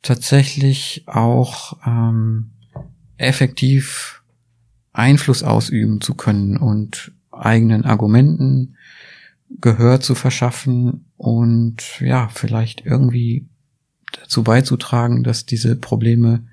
[0.02, 2.52] tatsächlich auch ähm,
[3.18, 4.15] effektiv
[4.98, 8.76] Einfluss ausüben zu können und eigenen Argumenten
[9.62, 13.48] Gehör zu verschaffen und ja, vielleicht irgendwie
[14.12, 16.46] dazu beizutragen, dass diese Probleme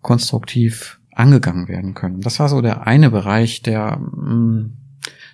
[0.00, 2.20] konstruktiv angegangen werden können.
[2.20, 4.72] Das war so der eine Bereich, der mh, hm,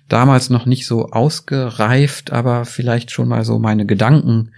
[0.09, 4.51] damals noch nicht so ausgereift, aber vielleicht schon mal so meine Gedanken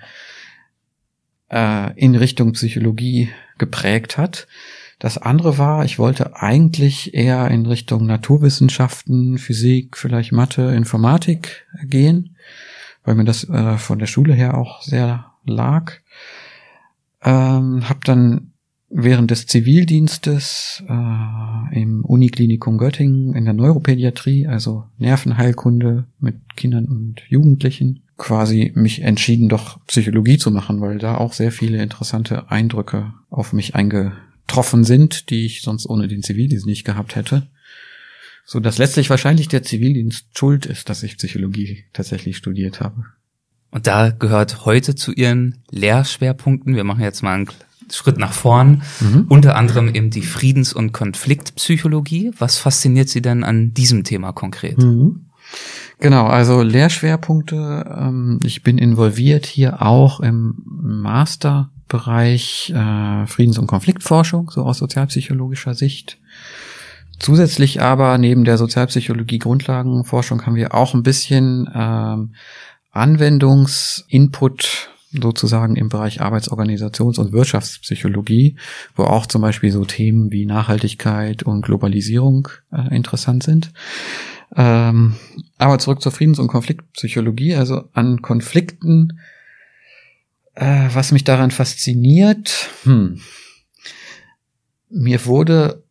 [1.50, 4.48] äh, in Richtung Psychologie geprägt hat.
[5.00, 12.36] Das andere war, ich wollte eigentlich eher in Richtung Naturwissenschaften, Physik, vielleicht Mathe, Informatik gehen,
[13.04, 15.94] weil mir das äh, von der Schule her auch sehr lag.
[17.22, 18.54] Ähm, hab dann
[18.90, 27.22] während des Zivildienstes äh, im Uniklinikum Göttingen in der Neuropädiatrie, also Nervenheilkunde mit Kindern und
[27.28, 33.14] Jugendlichen, quasi mich entschieden, doch Psychologie zu machen, weil da auch sehr viele interessante Eindrücke
[33.30, 33.76] auf mich
[34.48, 37.48] eingetroffen sind, die ich sonst ohne den Zivildienst nicht gehabt hätte.
[38.46, 43.06] So dass letztlich wahrscheinlich der Zivildienst schuld ist, dass ich Psychologie tatsächlich studiert habe.
[43.72, 47.50] Und da gehört heute zu Ihren Lehrschwerpunkten, wir machen jetzt mal einen
[47.92, 49.26] Schritt nach vorn, mhm.
[49.28, 52.32] unter anderem eben die Friedens- und Konfliktpsychologie.
[52.38, 54.78] Was fasziniert Sie denn an diesem Thema konkret?
[54.78, 55.26] Mhm.
[56.00, 57.86] Genau, also Lehrschwerpunkte.
[57.98, 60.56] Ähm, ich bin involviert hier auch im
[61.88, 66.17] Masterbereich äh, Friedens- und Konfliktforschung, so aus sozialpsychologischer Sicht.
[67.19, 72.34] Zusätzlich aber neben der Sozialpsychologie Grundlagenforschung haben wir auch ein bisschen ähm,
[72.91, 78.58] Anwendungsinput sozusagen im Bereich Arbeitsorganisations- und Wirtschaftspsychologie,
[78.95, 83.71] wo auch zum Beispiel so Themen wie Nachhaltigkeit und Globalisierung äh, interessant sind.
[84.56, 85.15] Ähm,
[85.58, 89.19] aber zurück zur Friedens- und Konfliktpsychologie, also an Konflikten,
[90.58, 93.22] äh, was mich daran fasziniert, hm,
[94.89, 95.84] mir wurde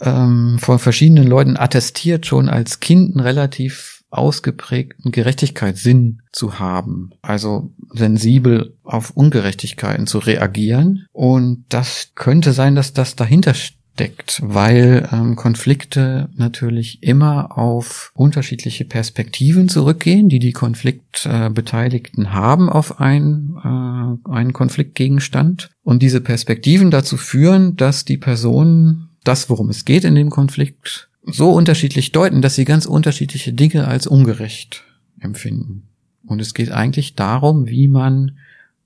[0.00, 7.72] ähm, von verschiedenen Leuten attestiert, schon als Kind ein relativ ausgeprägten Gerechtigkeitssinn zu haben, also
[7.92, 11.06] sensibel auf Ungerechtigkeiten zu reagieren.
[11.12, 13.54] Und das könnte sein, dass das dahinter
[13.98, 22.70] steckt, weil ähm, Konflikte natürlich immer auf unterschiedliche Perspektiven zurückgehen, die die Konfliktbeteiligten äh, haben
[22.70, 25.70] auf ein, äh, einen Konfliktgegenstand.
[25.82, 31.08] Und diese Perspektiven dazu führen, dass die Person das, worum es geht in dem Konflikt,
[31.24, 34.84] so unterschiedlich deuten, dass sie ganz unterschiedliche Dinge als ungerecht
[35.18, 35.88] empfinden.
[36.24, 38.38] Und es geht eigentlich darum, wie man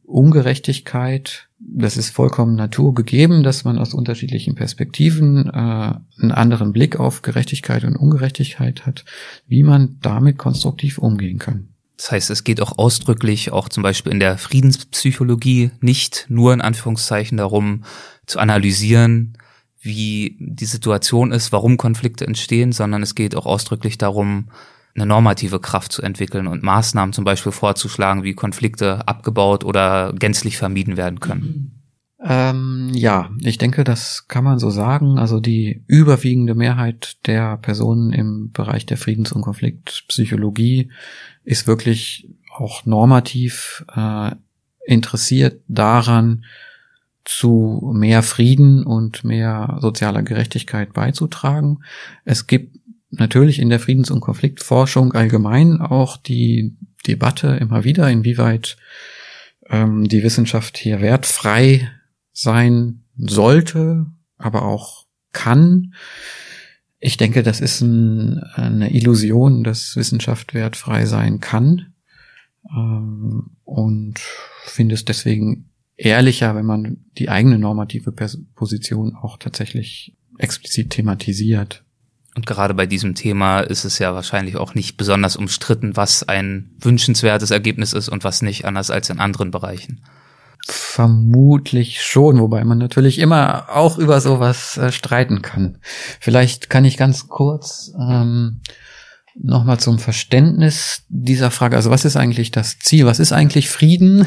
[0.05, 7.22] Ungerechtigkeit, das ist vollkommen naturgegeben, dass man aus unterschiedlichen Perspektiven äh, einen anderen Blick auf
[7.22, 9.05] Gerechtigkeit und Ungerechtigkeit hat,
[9.46, 11.68] wie man damit konstruktiv umgehen kann.
[11.96, 16.61] Das heißt, es geht auch ausdrücklich, auch zum Beispiel in der Friedenspsychologie, nicht nur in
[16.61, 17.85] Anführungszeichen darum
[18.27, 19.38] zu analysieren,
[19.81, 24.48] wie die Situation ist, warum Konflikte entstehen, sondern es geht auch ausdrücklich darum,
[24.94, 30.59] eine normative Kraft zu entwickeln und Maßnahmen zum Beispiel vorzuschlagen, wie Konflikte abgebaut oder gänzlich
[30.59, 31.83] vermieden werden können.
[32.24, 35.18] Ähm, ja, ich denke, das kann man so sagen.
[35.18, 40.90] Also die überwiegende Mehrheit der Personen im Bereich der Friedens- und Konfliktpsychologie
[41.44, 44.33] ist wirklich auch normativ äh,
[44.85, 46.44] interessiert daran,
[47.24, 51.81] zu mehr Frieden und mehr sozialer Gerechtigkeit beizutragen.
[52.24, 52.78] Es gibt
[53.12, 58.77] natürlich in der Friedens- und Konfliktforschung allgemein auch die Debatte immer wieder, inwieweit
[59.68, 61.90] ähm, die Wissenschaft hier wertfrei
[62.33, 64.07] sein sollte,
[64.38, 65.94] aber auch kann.
[66.98, 71.92] Ich denke, das ist ein, eine Illusion, dass Wissenschaft wertfrei sein kann.
[72.70, 74.20] Ähm, und
[74.64, 81.85] finde es deswegen ehrlicher, wenn man die eigene normative Position auch tatsächlich explizit thematisiert.
[82.34, 86.70] Und gerade bei diesem Thema ist es ja wahrscheinlich auch nicht besonders umstritten, was ein
[86.80, 90.00] wünschenswertes Ergebnis ist und was nicht, anders als in anderen Bereichen.
[90.66, 95.78] Vermutlich schon, wobei man natürlich immer auch über sowas äh, streiten kann.
[96.20, 98.60] Vielleicht kann ich ganz kurz ähm,
[99.34, 104.26] nochmal zum Verständnis dieser Frage, also was ist eigentlich das Ziel, was ist eigentlich Frieden?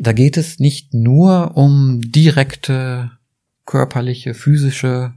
[0.00, 3.12] Da geht es nicht nur um direkte
[3.64, 5.14] körperliche, physische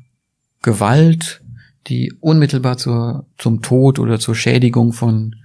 [0.61, 1.40] Gewalt,
[1.87, 5.35] die unmittelbar zur, zum Tod oder zur Schädigung von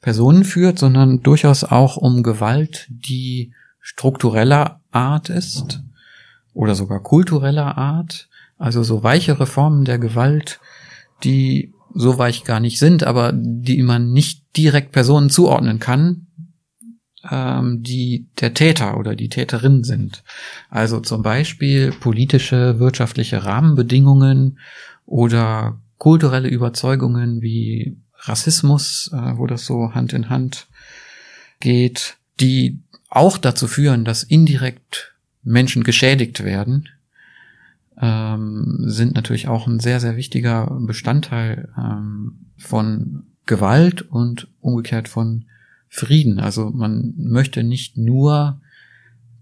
[0.00, 5.82] Personen führt, sondern durchaus auch um Gewalt, die struktureller Art ist
[6.52, 10.60] oder sogar kultureller Art, also so weichere Formen der Gewalt,
[11.24, 16.25] die so weich gar nicht sind, aber die man nicht direkt Personen zuordnen kann,
[17.30, 20.22] ähm, die der Täter oder die Täterin sind.
[20.70, 24.58] Also zum Beispiel politische, wirtschaftliche Rahmenbedingungen
[25.04, 30.66] oder kulturelle Überzeugungen wie Rassismus, äh, wo das so Hand in Hand
[31.60, 36.88] geht, die auch dazu führen, dass indirekt Menschen geschädigt werden,
[38.00, 45.46] ähm, sind natürlich auch ein sehr, sehr wichtiger Bestandteil ähm, von Gewalt und umgekehrt von
[45.96, 46.38] Frieden.
[46.38, 48.60] Also man möchte nicht nur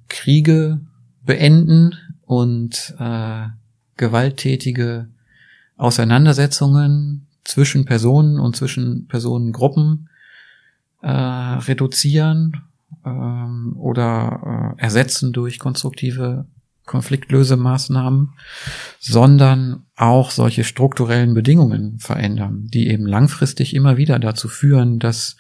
[0.09, 0.81] Kriege
[1.25, 3.47] beenden und äh,
[3.97, 5.09] gewalttätige
[5.77, 10.09] Auseinandersetzungen zwischen Personen und zwischen Personengruppen
[11.03, 12.63] äh, reduzieren
[13.05, 16.47] ähm, oder äh, ersetzen durch konstruktive
[16.87, 18.35] Konfliktlösemaßnahmen,
[19.01, 25.37] sondern auch solche strukturellen Bedingungen verändern, die eben langfristig immer wieder dazu führen, dass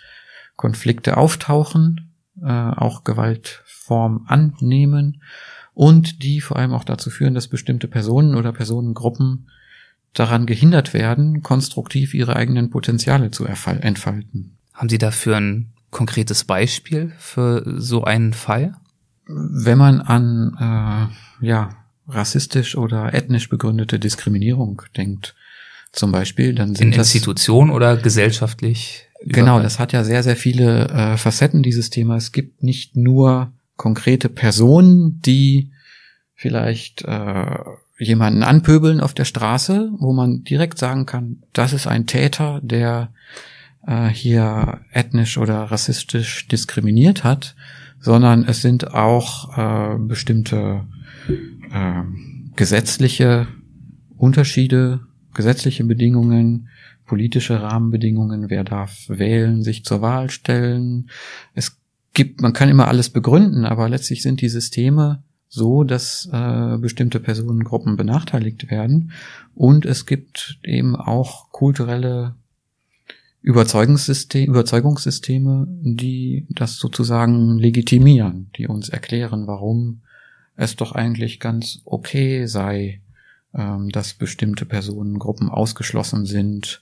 [0.56, 2.12] Konflikte auftauchen,
[2.42, 5.22] äh, auch Gewaltform annehmen
[5.74, 9.50] und die vor allem auch dazu führen, dass bestimmte Personen oder Personengruppen
[10.12, 14.56] daran gehindert werden, konstruktiv ihre eigenen Potenziale zu entfalten.
[14.72, 18.76] Haben Sie dafür ein konkretes Beispiel für so einen Fall?
[19.26, 21.70] Wenn man an äh, ja
[22.06, 25.34] rassistisch oder ethnisch begründete Diskriminierung denkt,
[25.94, 29.08] zum Beispiel, dann sind in Institutionen oder gesellschaftlich.
[29.26, 32.16] Genau, das hat ja sehr sehr viele äh, Facetten dieses Thema.
[32.16, 35.72] Es gibt nicht nur konkrete Personen, die
[36.34, 37.58] vielleicht äh,
[37.98, 43.12] jemanden anpöbeln auf der Straße, wo man direkt sagen kann, das ist ein Täter, der
[43.86, 47.54] äh, hier ethnisch oder rassistisch diskriminiert hat,
[48.00, 50.84] sondern es sind auch äh, bestimmte
[51.72, 52.02] äh,
[52.56, 53.46] gesetzliche
[54.16, 55.00] Unterschiede,
[55.32, 56.68] gesetzliche Bedingungen,
[57.06, 61.10] politische Rahmenbedingungen, wer darf wählen, sich zur Wahl stellen.
[61.54, 61.78] Es
[62.14, 67.20] gibt, man kann immer alles begründen, aber letztlich sind die Systeme so, dass äh, bestimmte
[67.20, 69.12] Personengruppen benachteiligt werden.
[69.54, 72.34] Und es gibt eben auch kulturelle
[73.42, 80.00] Überzeugungssysteme, Überzeugungssysteme, die das sozusagen legitimieren, die uns erklären, warum
[80.56, 83.00] es doch eigentlich ganz okay sei,
[83.54, 86.80] ähm, dass bestimmte Personengruppen ausgeschlossen sind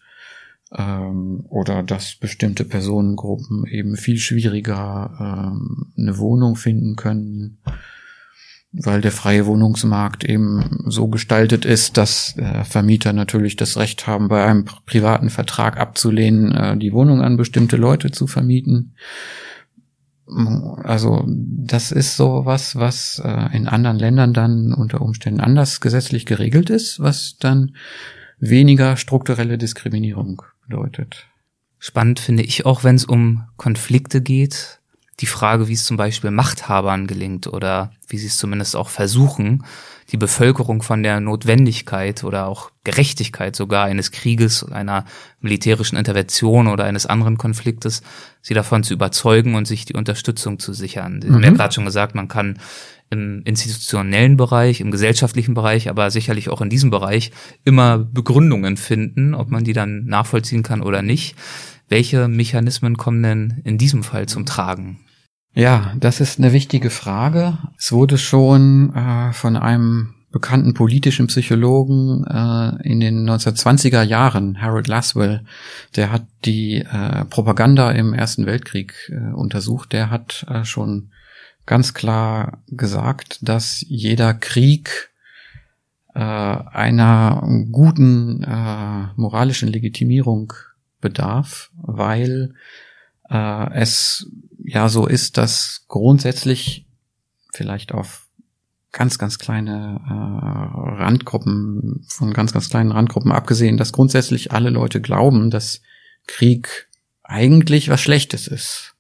[0.77, 7.59] ähm, oder dass bestimmte Personengruppen eben viel schwieriger ähm, eine Wohnung finden können
[8.73, 14.29] weil der freie Wohnungsmarkt eben so gestaltet ist, dass äh, Vermieter natürlich das Recht haben,
[14.29, 18.95] bei einem privaten Vertrag abzulehnen, äh, die Wohnung an bestimmte Leute zu vermieten.
[20.85, 26.25] Also das ist so was, was äh, in anderen Ländern dann unter Umständen anders gesetzlich
[26.25, 27.77] geregelt ist, was dann
[28.39, 31.29] weniger strukturelle Diskriminierung bedeutet.
[31.79, 34.81] Spannend finde ich auch, wenn es um Konflikte geht,
[35.21, 39.65] die Frage, wie es zum Beispiel Machthabern gelingt oder wie sie es zumindest auch versuchen,
[40.11, 45.05] die Bevölkerung von der Notwendigkeit oder auch Gerechtigkeit sogar eines Krieges, einer
[45.41, 48.03] militärischen Intervention oder eines anderen Konfliktes,
[48.41, 51.23] sie davon zu überzeugen und sich die Unterstützung zu sichern.
[51.23, 51.35] Sie mhm.
[51.35, 52.59] haben ja gerade schon gesagt, man kann
[53.13, 57.31] im institutionellen Bereich, im gesellschaftlichen Bereich, aber sicherlich auch in diesem Bereich
[57.65, 61.37] immer Begründungen finden, ob man die dann nachvollziehen kann oder nicht.
[61.89, 65.01] Welche Mechanismen kommen denn in diesem Fall zum Tragen?
[65.55, 67.59] Ja, das ist eine wichtige Frage.
[67.77, 74.89] Es wurde schon äh, von einem bekannten politischen Psychologen äh, in den 1920er Jahren, Harold
[74.89, 75.45] Laswell,
[75.95, 79.93] der hat die äh, Propaganda im Ersten Weltkrieg äh, untersucht.
[79.93, 81.12] Der hat äh, schon
[81.67, 85.11] ganz klar gesagt, dass jeder Krieg
[86.15, 90.53] äh, einer guten äh, moralischen Legitimierung
[91.01, 92.55] bedarf, weil
[93.31, 94.29] äh, es
[94.65, 96.87] ja so ist, dass grundsätzlich
[97.53, 98.27] vielleicht auf
[98.93, 105.01] ganz, ganz kleine äh, Randgruppen, von ganz, ganz kleinen Randgruppen abgesehen, dass grundsätzlich alle Leute
[105.01, 105.81] glauben, dass
[106.27, 106.89] Krieg
[107.23, 108.95] eigentlich was Schlechtes ist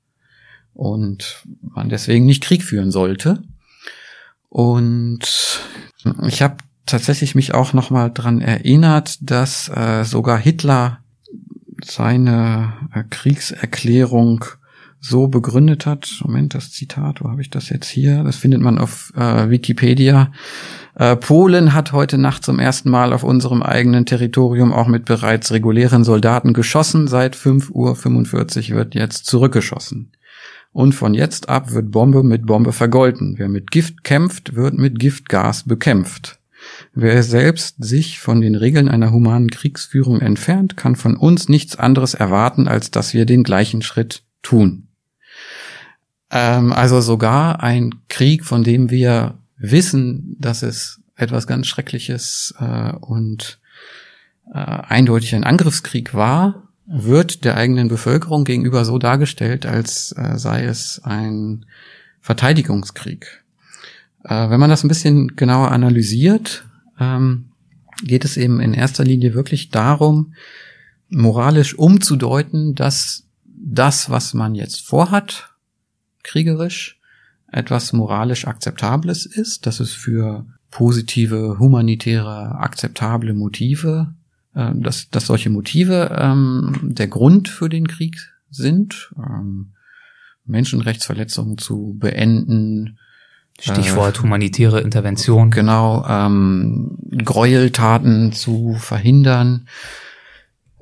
[0.74, 3.42] und man deswegen nicht Krieg führen sollte.
[4.48, 5.60] Und
[6.26, 6.56] ich habe
[6.86, 10.98] tatsächlich mich auch noch mal dran erinnert, dass äh, sogar Hitler
[11.84, 14.44] seine äh, Kriegserklärung
[15.00, 16.20] so begründet hat.
[16.24, 18.22] Moment, das Zitat, wo habe ich das jetzt hier?
[18.22, 20.30] Das findet man auf äh, Wikipedia.
[20.94, 25.50] Äh, Polen hat heute Nacht zum ersten Mal auf unserem eigenen Territorium auch mit bereits
[25.50, 27.08] regulären Soldaten geschossen.
[27.08, 30.12] Seit 5.45 Uhr wird jetzt zurückgeschossen.
[30.72, 33.34] Und von jetzt ab wird Bombe mit Bombe vergolten.
[33.36, 36.38] Wer mit Gift kämpft, wird mit Giftgas bekämpft.
[36.94, 42.14] Wer selbst sich von den Regeln einer humanen Kriegsführung entfernt, kann von uns nichts anderes
[42.14, 44.88] erwarten, als dass wir den gleichen Schritt tun.
[46.30, 52.92] Ähm, also sogar ein Krieg, von dem wir wissen, dass es etwas ganz Schreckliches äh,
[52.92, 53.58] und
[54.52, 60.64] äh, eindeutig ein Angriffskrieg war, wird der eigenen Bevölkerung gegenüber so dargestellt, als äh, sei
[60.64, 61.64] es ein
[62.20, 63.42] Verteidigungskrieg.
[64.24, 66.66] Äh, wenn man das ein bisschen genauer analysiert,
[67.00, 67.46] ähm,
[68.04, 70.34] geht es eben in erster Linie wirklich darum,
[71.08, 75.50] moralisch umzudeuten, dass das, was man jetzt vorhat,
[76.22, 77.00] kriegerisch,
[77.50, 84.14] etwas moralisch Akzeptables ist, dass es für positive, humanitäre, akzeptable Motive,
[84.54, 88.16] äh, dass, dass solche Motive ähm, der Grund für den Krieg
[88.50, 89.72] sind, ähm,
[90.44, 92.98] Menschenrechtsverletzungen zu beenden,
[93.58, 95.50] Stichwort äh, humanitäre Intervention.
[95.50, 99.68] Genau, ähm, Gräueltaten zu verhindern.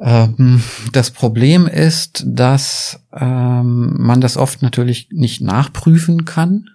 [0.00, 0.62] Ähm,
[0.92, 6.70] das Problem ist, dass ähm, man das oft natürlich nicht nachprüfen kann,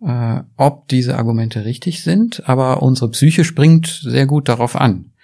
[0.00, 5.15] äh, ob diese Argumente richtig sind, aber unsere Psyche springt sehr gut darauf an äh,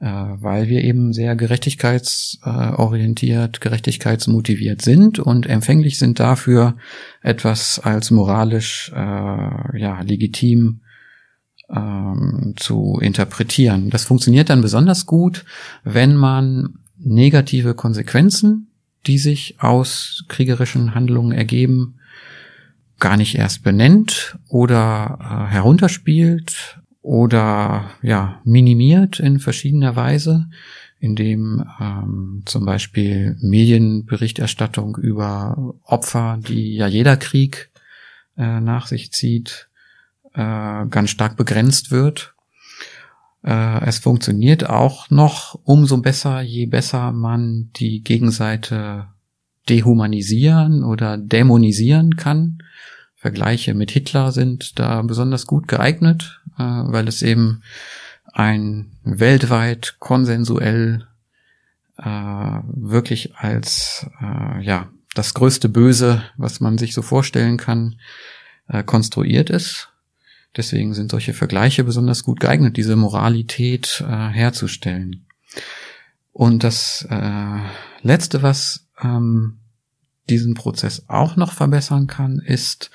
[0.00, 6.76] weil wir eben sehr gerechtigkeitsorientiert, gerechtigkeitsmotiviert sind und empfänglich sind dafür,
[7.22, 10.82] etwas als moralisch äh, ja, legitim
[11.68, 13.90] ähm, zu interpretieren.
[13.90, 15.44] Das funktioniert dann besonders gut,
[15.82, 18.68] wenn man negative Konsequenzen,
[19.06, 21.98] die sich aus kriegerischen Handlungen ergeben,
[23.00, 30.48] gar nicht erst benennt oder äh, herunterspielt oder ja minimiert in verschiedener Weise,
[31.00, 37.70] indem ähm, zum Beispiel Medienberichterstattung über Opfer, die ja jeder Krieg
[38.36, 39.68] äh, nach sich zieht,
[40.34, 42.34] äh, ganz stark begrenzt wird.
[43.44, 49.06] Äh, es funktioniert auch noch umso besser, je besser man die Gegenseite
[49.68, 52.58] dehumanisieren oder dämonisieren kann.
[53.18, 57.62] Vergleiche mit Hitler sind da besonders gut geeignet, äh, weil es eben
[58.32, 61.08] ein weltweit konsensuell
[61.96, 67.98] äh, wirklich als äh, ja das größte Böse, was man sich so vorstellen kann,
[68.68, 69.88] äh, konstruiert ist.
[70.56, 75.26] Deswegen sind solche Vergleiche besonders gut geeignet, diese Moralität äh, herzustellen.
[76.32, 77.58] Und das äh,
[78.02, 79.58] Letzte, was ähm,
[80.30, 82.90] diesen Prozess auch noch verbessern kann, ist,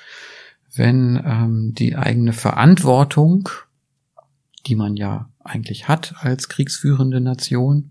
[0.74, 3.48] wenn ähm, die eigene Verantwortung,
[4.66, 7.90] die man ja eigentlich hat als kriegsführende Nation,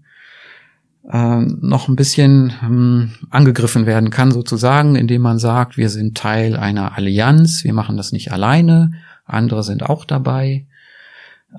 [1.09, 6.55] äh, noch ein bisschen ähm, angegriffen werden kann, sozusagen, indem man sagt, wir sind Teil
[6.55, 8.93] einer Allianz, wir machen das nicht alleine,
[9.25, 10.65] andere sind auch dabei.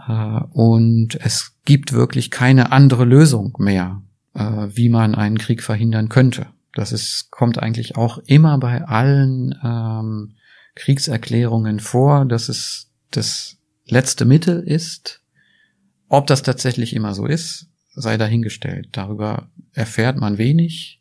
[0.08, 4.02] Äh, und es gibt wirklich keine andere Lösung mehr,
[4.34, 6.46] äh, wie man einen Krieg verhindern könnte.
[6.74, 10.34] Das ist, kommt eigentlich auch immer bei allen ähm,
[10.74, 15.20] Kriegserklärungen vor, dass es das letzte Mittel ist.
[16.08, 18.88] Ob das tatsächlich immer so ist, sei dahingestellt.
[18.92, 21.00] Darüber erfährt man wenig.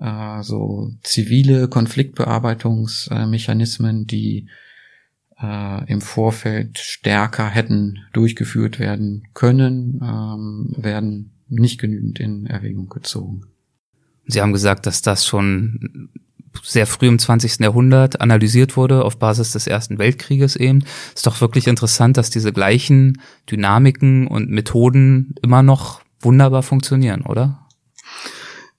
[0.00, 4.48] Äh, so zivile Konfliktbearbeitungsmechanismen, die
[5.40, 13.46] äh, im Vorfeld stärker hätten durchgeführt werden können, ähm, werden nicht genügend in Erwägung gezogen.
[14.26, 16.10] Sie haben gesagt, dass das schon
[16.62, 17.60] sehr früh im 20.
[17.60, 20.84] Jahrhundert analysiert wurde auf Basis des Ersten Weltkrieges eben.
[21.14, 23.20] Ist doch wirklich interessant, dass diese gleichen
[23.50, 27.66] Dynamiken und Methoden immer noch wunderbar funktionieren, oder?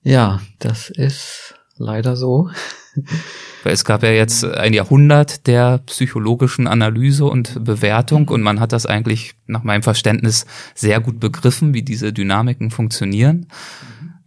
[0.02, 2.50] Ja, das ist leider so.
[3.64, 8.72] Weil es gab ja jetzt ein Jahrhundert der psychologischen Analyse und Bewertung und man hat
[8.72, 13.48] das eigentlich nach meinem Verständnis sehr gut begriffen, wie diese Dynamiken funktionieren.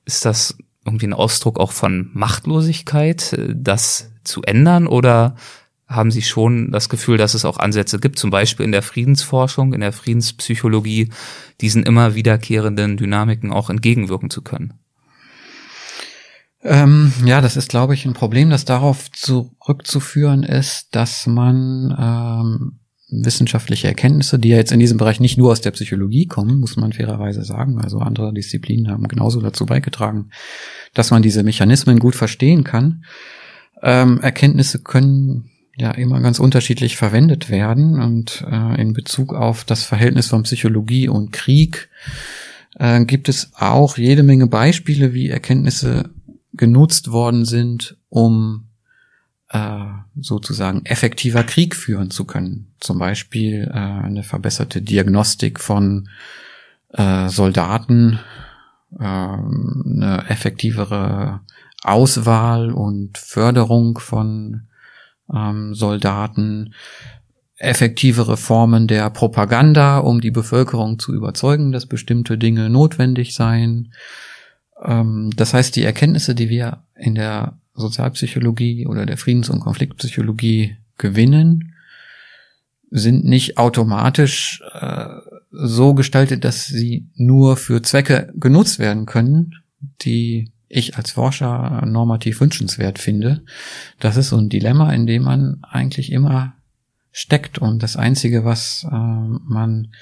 [0.05, 4.87] Ist das irgendwie ein Ausdruck auch von Machtlosigkeit, äh, das zu ändern?
[4.87, 5.35] Oder
[5.87, 9.73] haben Sie schon das Gefühl, dass es auch Ansätze gibt, zum Beispiel in der Friedensforschung,
[9.73, 11.09] in der Friedenspsychologie,
[11.59, 14.73] diesen immer wiederkehrenden Dynamiken auch entgegenwirken zu können?
[16.63, 22.79] Ähm, ja, das ist, glaube ich, ein Problem, das darauf zurückzuführen ist, dass man ähm,
[23.11, 26.77] wissenschaftliche Erkenntnisse, die ja jetzt in diesem Bereich nicht nur aus der Psychologie kommen, muss
[26.77, 27.79] man fairerweise sagen.
[27.79, 30.29] Also andere Disziplinen haben genauso dazu beigetragen,
[30.93, 33.03] dass man diese Mechanismen gut verstehen kann.
[33.83, 39.83] Ähm, Erkenntnisse können ja immer ganz unterschiedlich verwendet werden und äh, in Bezug auf das
[39.83, 41.89] Verhältnis von Psychologie und Krieg
[42.77, 46.09] äh, gibt es auch jede Menge Beispiele, wie Erkenntnisse
[46.53, 48.65] genutzt worden sind, um
[49.51, 49.79] äh,
[50.19, 52.73] sozusagen effektiver Krieg führen zu können.
[52.79, 56.09] Zum Beispiel äh, eine verbesserte Diagnostik von
[56.93, 58.19] äh, Soldaten,
[58.97, 61.41] äh, eine effektivere
[61.83, 64.67] Auswahl und Förderung von
[65.33, 66.73] ähm, Soldaten,
[67.57, 73.93] effektivere Formen der Propaganda, um die Bevölkerung zu überzeugen, dass bestimmte Dinge notwendig seien.
[74.83, 80.77] Ähm, das heißt, die Erkenntnisse, die wir in der Sozialpsychologie oder der Friedens- und Konfliktpsychologie
[80.97, 81.73] gewinnen,
[82.91, 85.07] sind nicht automatisch äh,
[85.51, 89.55] so gestaltet, dass sie nur für Zwecke genutzt werden können,
[90.01, 93.43] die ich als Forscher normativ wünschenswert finde.
[93.99, 96.53] Das ist so ein Dilemma, in dem man eigentlich immer
[97.11, 97.59] steckt.
[97.59, 99.93] Und das Einzige, was äh, man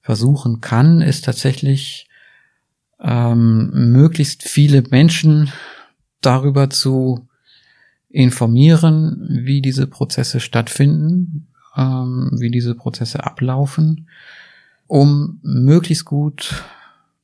[0.00, 2.08] versuchen kann, ist tatsächlich
[3.00, 5.50] ähm, möglichst viele Menschen
[6.22, 7.28] darüber zu
[8.08, 14.08] informieren, wie diese Prozesse stattfinden, ähm, wie diese Prozesse ablaufen,
[14.86, 16.62] um möglichst gut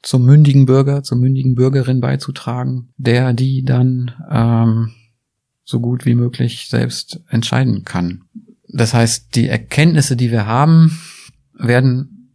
[0.02, 4.92] zum mündigen Bürger, zur mündigen Bürgerin beizutragen, der die dann ähm,
[5.64, 8.22] so gut wie möglich selbst entscheiden kann.
[8.68, 10.98] Das heißt, die Erkenntnisse, die wir haben,
[11.52, 12.32] werden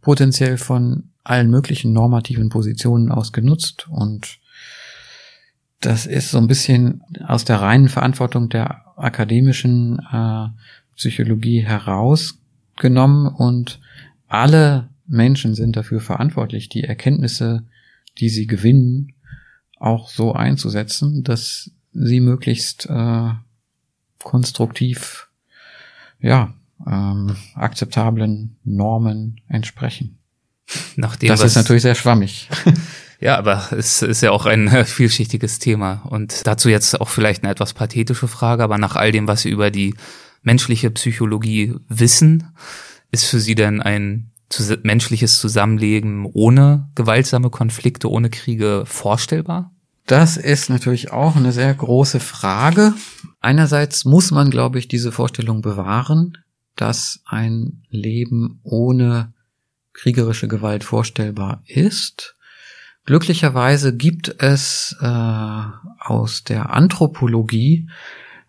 [0.00, 4.38] potenziell von allen möglichen normativen Positionen aus genutzt und
[5.82, 10.48] das ist so ein bisschen aus der reinen Verantwortung der akademischen äh,
[10.96, 13.80] Psychologie herausgenommen und
[14.28, 17.64] alle Menschen sind dafür verantwortlich, die Erkenntnisse,
[18.18, 19.14] die sie gewinnen,
[19.78, 23.30] auch so einzusetzen, dass sie möglichst äh,
[24.22, 25.28] konstruktiv,
[26.20, 26.54] ja,
[26.86, 30.18] ähm, akzeptablen Normen entsprechen.
[30.96, 32.48] Nachdem das ist natürlich sehr schwammig.
[33.22, 36.02] Ja, aber es ist ja auch ein äh, vielschichtiges Thema.
[36.10, 39.50] Und dazu jetzt auch vielleicht eine etwas pathetische Frage, aber nach all dem, was Sie
[39.50, 39.94] über die
[40.42, 42.48] menschliche Psychologie wissen,
[43.12, 44.32] ist für Sie denn ein
[44.82, 49.70] menschliches Zusammenleben ohne gewaltsame Konflikte, ohne Kriege vorstellbar?
[50.06, 52.92] Das ist natürlich auch eine sehr große Frage.
[53.40, 56.38] Einerseits muss man, glaube ich, diese Vorstellung bewahren,
[56.74, 59.32] dass ein Leben ohne
[59.92, 62.34] kriegerische Gewalt vorstellbar ist.
[63.04, 65.64] Glücklicherweise gibt es äh,
[65.98, 67.88] aus der Anthropologie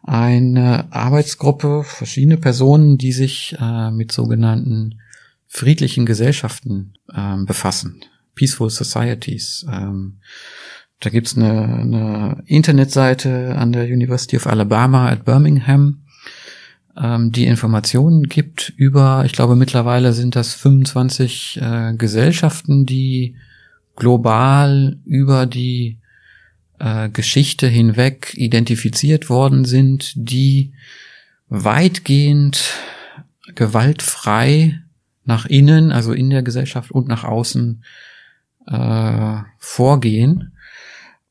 [0.03, 4.99] eine Arbeitsgruppe, verschiedene Personen, die sich äh, mit sogenannten
[5.47, 8.01] friedlichen Gesellschaften äh, befassen.
[8.35, 9.65] Peaceful Societies.
[9.71, 10.19] Ähm,
[10.99, 16.03] da gibt's eine, eine Internetseite an der University of Alabama at Birmingham,
[16.95, 23.35] ähm, die Informationen gibt über, ich glaube mittlerweile sind das 25 äh, Gesellschaften, die
[23.95, 25.99] global über die
[26.79, 30.73] äh, Geschichte hinweg identifiziert worden sind, die
[31.47, 32.73] weitgehend
[33.55, 34.79] gewaltfrei
[35.25, 37.83] nach innen, also in der Gesellschaft und nach außen
[38.67, 40.53] äh, vorgehen.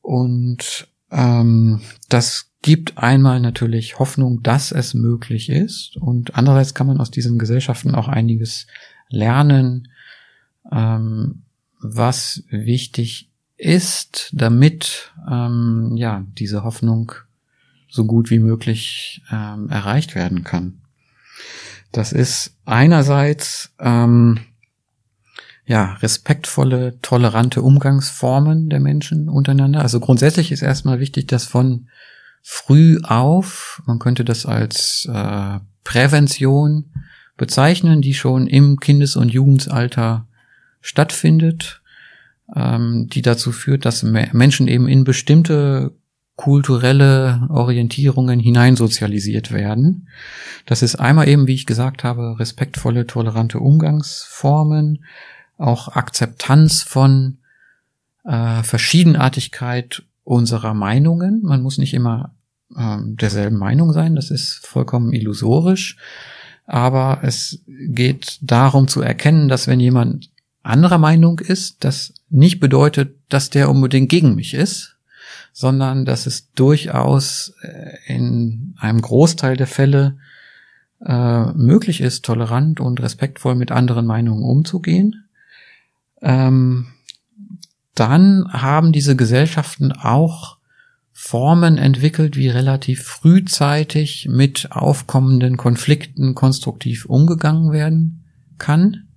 [0.01, 5.97] Und ähm, das gibt einmal natürlich Hoffnung, dass es möglich ist.
[5.97, 8.67] Und andererseits kann man aus diesen Gesellschaften auch einiges
[9.09, 9.89] lernen,
[10.71, 11.42] ähm,
[11.83, 17.11] was wichtig ist, damit ähm, ja diese Hoffnung
[17.89, 20.81] so gut wie möglich ähm, erreicht werden kann.
[21.91, 24.39] Das ist einerseits ähm,
[25.65, 29.81] ja respektvolle, tolerante Umgangsformen der Menschen untereinander.
[29.81, 31.87] Also grundsätzlich ist erstmal wichtig, dass von
[32.41, 36.91] früh auf, man könnte das als äh, Prävention
[37.37, 40.27] bezeichnen, die schon im Kindes- und Jugendalter
[40.83, 41.81] stattfindet,
[42.55, 45.93] ähm, die dazu führt, dass Menschen eben in bestimmte
[46.35, 50.07] kulturelle Orientierungen hineinsozialisiert werden.
[50.65, 55.05] Das ist einmal eben, wie ich gesagt habe, respektvolle, tolerante Umgangsformen,
[55.57, 57.37] auch Akzeptanz von
[58.25, 61.41] äh, Verschiedenartigkeit unserer Meinungen.
[61.43, 62.33] Man muss nicht immer
[62.75, 65.97] äh, derselben Meinung sein, das ist vollkommen illusorisch.
[66.65, 70.29] Aber es geht darum zu erkennen, dass wenn jemand
[70.63, 74.97] anderer Meinung ist, das nicht bedeutet, dass der unbedingt gegen mich ist,
[75.51, 80.17] sondern dass es durchaus äh, in einem Großteil der Fälle
[81.05, 85.25] äh, möglich ist, tolerant und respektvoll mit anderen Meinungen umzugehen.
[86.21, 86.87] Ähm,
[87.93, 90.57] dann haben diese Gesellschaften auch
[91.11, 98.23] Formen entwickelt, wie relativ frühzeitig mit aufkommenden Konflikten konstruktiv umgegangen werden
[98.57, 99.07] kann.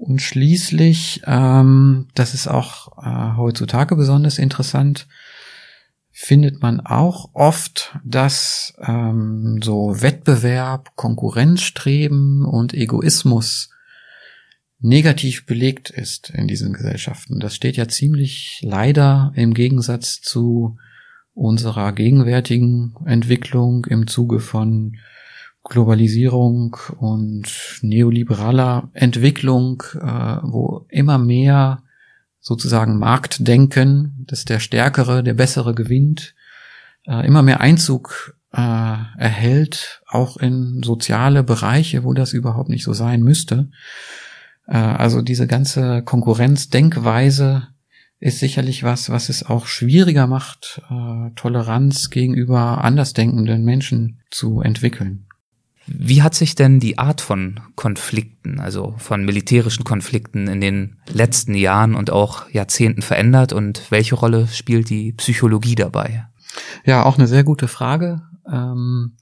[0.00, 5.06] Und schließlich, ähm, das ist auch äh, heutzutage besonders interessant,
[6.10, 13.68] findet man auch oft, dass ähm, so Wettbewerb, Konkurrenzstreben und Egoismus
[14.78, 17.38] negativ belegt ist in diesen Gesellschaften.
[17.38, 20.78] Das steht ja ziemlich leider im Gegensatz zu
[21.34, 24.96] unserer gegenwärtigen Entwicklung im Zuge von
[25.70, 31.82] Globalisierung und neoliberaler Entwicklung, äh, wo immer mehr
[32.40, 36.34] sozusagen Marktdenken, dass der Stärkere, der Bessere gewinnt,
[37.06, 42.92] äh, immer mehr Einzug äh, erhält, auch in soziale Bereiche, wo das überhaupt nicht so
[42.92, 43.70] sein müsste.
[44.66, 47.68] Äh, also diese ganze Konkurrenzdenkweise
[48.18, 55.26] ist sicherlich was, was es auch schwieriger macht, äh, Toleranz gegenüber andersdenkenden Menschen zu entwickeln.
[55.92, 61.54] Wie hat sich denn die Art von Konflikten, also von militärischen Konflikten in den letzten
[61.54, 66.26] Jahren und auch Jahrzehnten verändert und welche Rolle spielt die Psychologie dabei?
[66.84, 68.22] Ja, auch eine sehr gute Frage.
[68.50, 69.16] Ähm,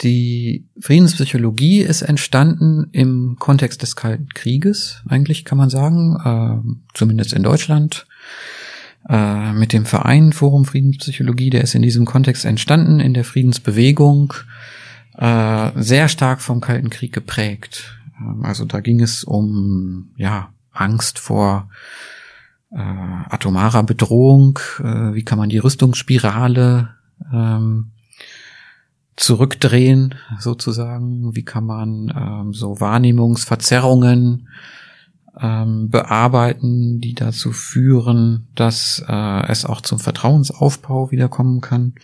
[0.00, 7.34] die Friedenspsychologie ist entstanden im Kontext des Kalten Krieges, eigentlich kann man sagen, äh, zumindest
[7.34, 8.06] in Deutschland.
[9.08, 14.32] Äh, mit dem Verein Forum Friedenspsychologie, der ist in diesem Kontext entstanden, in der Friedensbewegung,
[15.16, 17.98] äh, sehr stark vom Kalten Krieg geprägt.
[18.18, 21.68] Ähm, also da ging es um ja Angst vor
[22.70, 26.94] äh, atomarer Bedrohung, äh, wie kann man die Rüstungsspirale
[27.32, 27.90] ähm,
[29.16, 31.34] zurückdrehen, sozusagen?
[31.34, 34.48] Wie kann man ähm, so Wahrnehmungsverzerrungen
[35.40, 41.94] ähm, bearbeiten, die dazu führen, dass äh, es auch zum Vertrauensaufbau wiederkommen kann?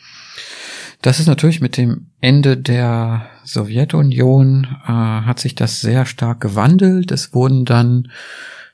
[1.02, 7.12] Das ist natürlich mit dem Ende der Sowjetunion äh, hat sich das sehr stark gewandelt.
[7.12, 8.10] Es wurden dann,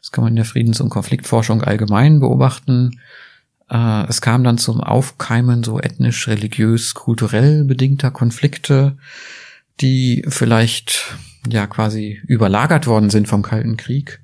[0.00, 2.98] das kann man in der Friedens- und Konfliktforschung allgemein beobachten,
[3.70, 8.96] äh, es kam dann zum Aufkeimen so ethnisch, religiös, kulturell bedingter Konflikte,
[9.80, 11.16] die vielleicht
[11.48, 14.20] ja quasi überlagert worden sind vom Kalten Krieg.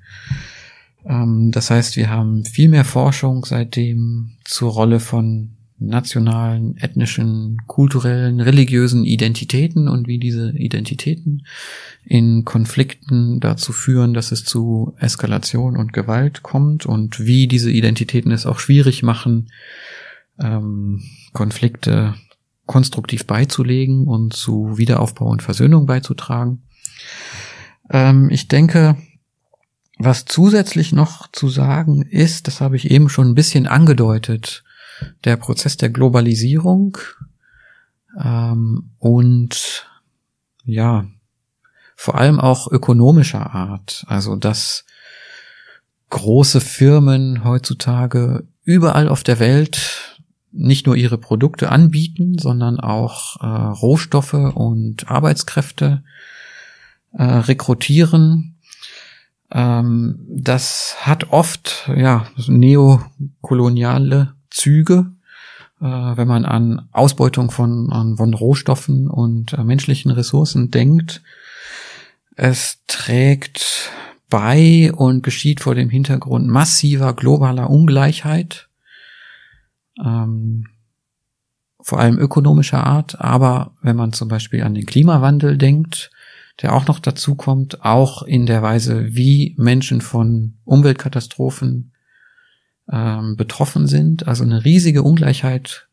[1.05, 8.39] Ähm, das heißt, wir haben viel mehr Forschung seitdem zur Rolle von nationalen, ethnischen, kulturellen,
[8.39, 11.47] religiösen Identitäten und wie diese Identitäten
[12.05, 18.31] in Konflikten dazu führen, dass es zu Eskalation und Gewalt kommt und wie diese Identitäten
[18.31, 19.49] es auch schwierig machen,
[20.39, 21.01] ähm,
[21.33, 22.13] Konflikte
[22.67, 26.61] konstruktiv beizulegen und zu Wiederaufbau und Versöhnung beizutragen.
[27.89, 28.97] Ähm, ich denke,
[30.03, 34.63] was zusätzlich noch zu sagen ist, das habe ich eben schon ein bisschen angedeutet,
[35.23, 36.97] der Prozess der Globalisierung
[38.19, 39.87] ähm, und
[40.63, 41.05] ja,
[41.95, 44.05] vor allem auch ökonomischer Art.
[44.07, 44.85] Also dass
[46.09, 50.19] große Firmen heutzutage überall auf der Welt
[50.51, 56.03] nicht nur ihre Produkte anbieten, sondern auch äh, Rohstoffe und Arbeitskräfte
[57.13, 58.50] äh, rekrutieren.
[59.51, 65.11] Ähm, das hat oft ja neokoloniale Züge,
[65.81, 71.21] äh, wenn man an Ausbeutung von, an, von Rohstoffen und äh, menschlichen Ressourcen denkt.
[72.35, 73.91] Es trägt
[74.29, 78.69] bei und geschieht vor dem Hintergrund massiver globaler Ungleichheit,
[80.03, 80.67] ähm,
[81.81, 86.11] vor allem ökonomischer Art, aber wenn man zum Beispiel an den Klimawandel denkt,
[86.61, 91.91] der auch noch dazu kommt, auch in der Weise, wie Menschen von Umweltkatastrophen
[92.91, 95.87] ähm, betroffen sind, also eine riesige Ungleichheit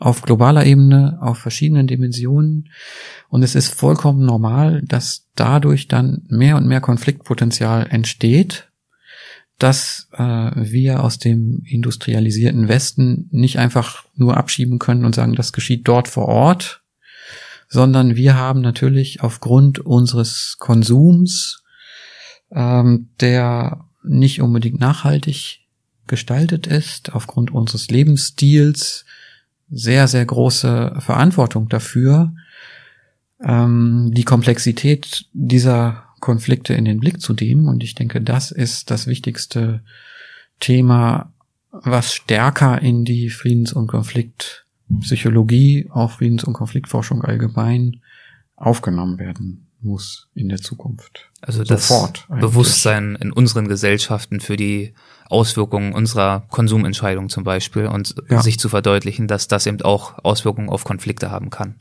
[0.00, 2.70] auf globaler Ebene, auf verschiedenen Dimensionen.
[3.28, 8.68] Und es ist vollkommen normal, dass dadurch dann mehr und mehr Konfliktpotenzial entsteht,
[9.58, 10.22] dass äh,
[10.54, 16.06] wir aus dem industrialisierten Westen nicht einfach nur abschieben können und sagen, das geschieht dort
[16.06, 16.82] vor Ort,
[17.68, 21.62] sondern wir haben natürlich aufgrund unseres Konsums,
[22.50, 25.60] ähm, der nicht unbedingt nachhaltig
[26.06, 29.04] gestaltet ist, aufgrund unseres Lebensstils,
[29.70, 32.32] sehr, sehr große Verantwortung dafür,
[33.44, 37.68] ähm, die Komplexität dieser Konflikte in den Blick zu nehmen.
[37.68, 39.82] Und ich denke, das ist das wichtigste
[40.58, 41.32] Thema,
[41.70, 43.88] was stärker in die Friedens- und
[44.88, 48.00] Konfliktpsychologie, auch Friedens- und Konfliktforschung allgemein
[48.56, 51.30] aufgenommen werden muss in der Zukunft.
[51.40, 54.94] Also das Sofort Bewusstsein in unseren Gesellschaften für die
[55.28, 58.42] Auswirkungen unserer Konsumentscheidung zum Beispiel und ja.
[58.42, 61.76] sich zu verdeutlichen, dass das eben auch Auswirkungen auf Konflikte haben kann.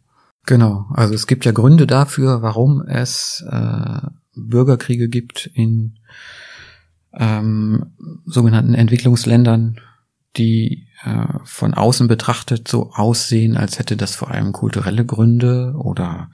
[0.45, 3.99] Genau, also es gibt ja Gründe dafür, warum es äh,
[4.35, 5.97] Bürgerkriege gibt in
[7.13, 7.93] ähm,
[8.25, 9.81] sogenannten Entwicklungsländern,
[10.37, 16.31] die äh, von außen betrachtet so aussehen, als hätte das vor allem kulturelle Gründe oder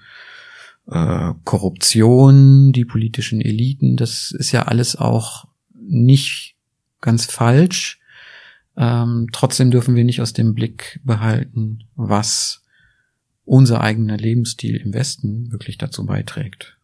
[0.87, 6.55] äh, Korruption, die politischen Eliten, das ist ja alles auch nicht
[7.01, 7.99] ganz falsch.
[8.75, 12.63] Ähm, trotzdem dürfen wir nicht aus dem Blick behalten, was
[13.45, 16.77] unser eigener Lebensstil im Westen wirklich dazu beiträgt.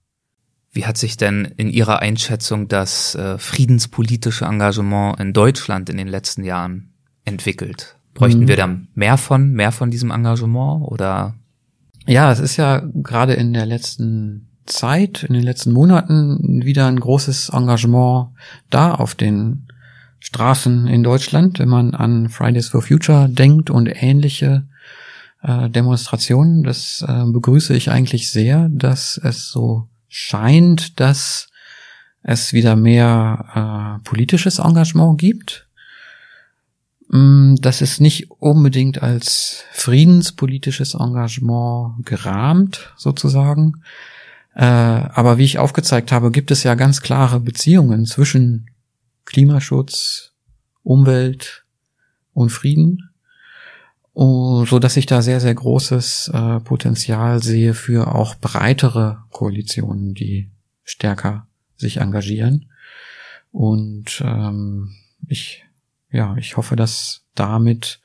[0.71, 6.07] Wie hat sich denn in Ihrer Einschätzung das äh, friedenspolitische Engagement in Deutschland in den
[6.07, 6.93] letzten Jahren
[7.25, 7.95] entwickelt?
[8.13, 8.47] Bräuchten mhm.
[8.47, 11.35] wir da mehr von, mehr von diesem Engagement oder?
[12.05, 16.99] Ja, es ist ja gerade in der letzten Zeit, in den letzten Monaten wieder ein
[16.99, 18.29] großes Engagement
[18.69, 19.67] da auf den
[20.19, 24.67] Straßen in Deutschland, wenn man an Fridays for Future denkt und ähnliche
[25.41, 26.63] äh, Demonstrationen.
[26.63, 31.47] Das äh, begrüße ich eigentlich sehr, dass es so scheint, dass
[32.21, 35.68] es wieder mehr äh, politisches Engagement gibt.
[37.09, 43.83] Mm, das ist nicht unbedingt als friedenspolitisches Engagement gerahmt, sozusagen.
[44.55, 48.69] Äh, aber wie ich aufgezeigt habe, gibt es ja ganz klare Beziehungen zwischen
[49.25, 50.33] Klimaschutz,
[50.83, 51.65] Umwelt
[52.33, 53.09] und Frieden,
[54.13, 60.49] so dass ich da sehr, sehr großes äh, Potenzial sehe für auch breitere Koalitionen, die
[60.83, 61.47] stärker
[61.77, 62.69] sich engagieren.
[63.51, 64.95] Und ähm,
[65.27, 65.63] ich,
[66.11, 67.99] ja, ich hoffe, dass damit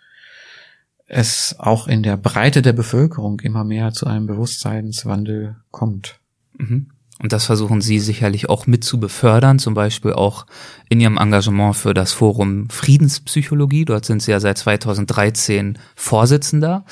[1.07, 6.19] es auch in der Breite der Bevölkerung immer mehr zu einem Bewusstseinswandel kommt.
[6.59, 6.91] Mhm.
[7.21, 10.47] Und das versuchen Sie sicherlich auch mit zu befördern, zum Beispiel auch
[10.89, 13.85] in Ihrem Engagement für das Forum Friedenspsychologie.
[13.85, 16.85] Dort sind Sie ja seit 2013 Vorsitzender.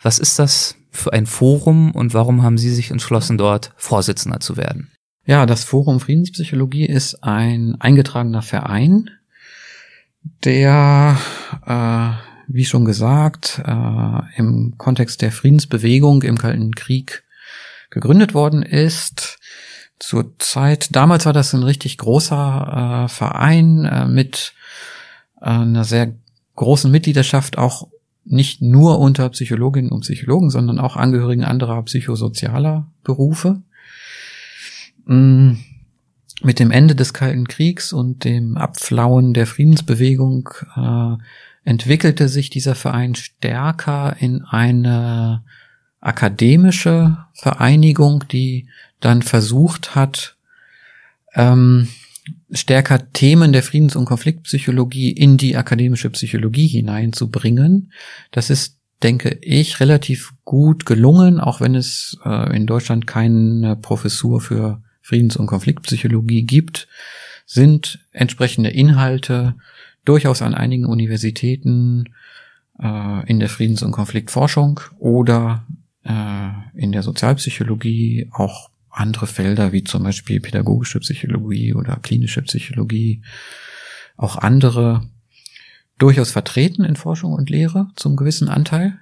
[0.00, 4.56] Was ist das für ein Forum und warum haben Sie sich entschlossen, dort Vorsitzender zu
[4.56, 4.90] werden?
[5.26, 9.10] Ja, das Forum Friedenspsychologie ist ein eingetragener Verein,
[10.22, 11.18] der,
[11.66, 17.24] äh, wie schon gesagt, äh, im Kontext der Friedensbewegung im Kalten Krieg
[17.90, 19.38] gegründet worden ist
[19.98, 24.54] zur Zeit, damals war das ein richtig großer äh, Verein äh, mit
[25.40, 26.14] äh, einer sehr
[26.56, 27.88] großen Mitgliedschaft, auch
[28.24, 33.62] nicht nur unter Psychologinnen und Psychologen, sondern auch Angehörigen anderer psychosozialer Berufe.
[35.04, 35.54] Mm,
[36.42, 41.16] mit dem Ende des Kalten Kriegs und dem Abflauen der Friedensbewegung äh,
[41.64, 45.42] entwickelte sich dieser Verein stärker in eine
[46.00, 48.68] akademische Vereinigung, die
[49.00, 50.36] dann versucht hat,
[51.34, 51.88] ähm,
[52.50, 57.92] stärker Themen der Friedens- und Konfliktpsychologie in die akademische Psychologie hineinzubringen.
[58.30, 64.40] Das ist, denke ich, relativ gut gelungen, auch wenn es äh, in Deutschland keine Professur
[64.40, 66.86] für Friedens- und Konfliktpsychologie gibt,
[67.46, 69.56] sind entsprechende Inhalte
[70.04, 72.04] durchaus an einigen Universitäten
[72.80, 75.66] äh, in der Friedens- und Konfliktforschung oder
[76.04, 83.22] äh, in der Sozialpsychologie auch andere Felder wie zum Beispiel pädagogische Psychologie oder klinische Psychologie,
[84.16, 85.02] auch andere
[85.98, 88.96] durchaus vertreten in Forschung und Lehre zum gewissen Anteil.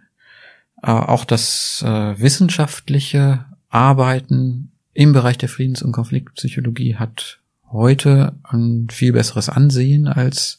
[0.82, 7.38] Äh, auch das äh, wissenschaftliche Arbeiten im Bereich der Friedens- und Konfliktpsychologie hat
[7.70, 10.58] heute ein viel besseres Ansehen als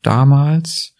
[0.00, 0.94] damals,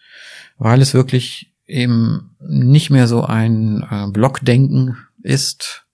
[0.59, 5.87] weil es wirklich eben nicht mehr so ein äh, Blockdenken ist,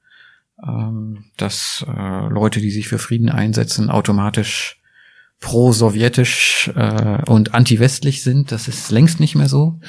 [0.68, 4.82] ähm, dass äh, Leute, die sich für Frieden einsetzen, automatisch
[5.40, 8.52] pro-sowjetisch äh, und anti-westlich sind.
[8.52, 9.80] Das ist längst nicht mehr so.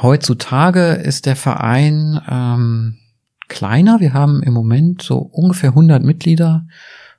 [0.00, 2.96] Heutzutage ist der Verein ähm,
[3.48, 4.00] kleiner.
[4.00, 6.66] Wir haben im Moment so ungefähr 100 Mitglieder,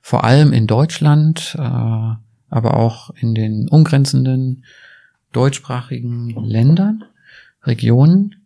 [0.00, 4.64] vor allem in Deutschland, äh, aber auch in den umgrenzenden
[5.32, 7.04] deutschsprachigen Ländern,
[7.62, 8.36] Regionen.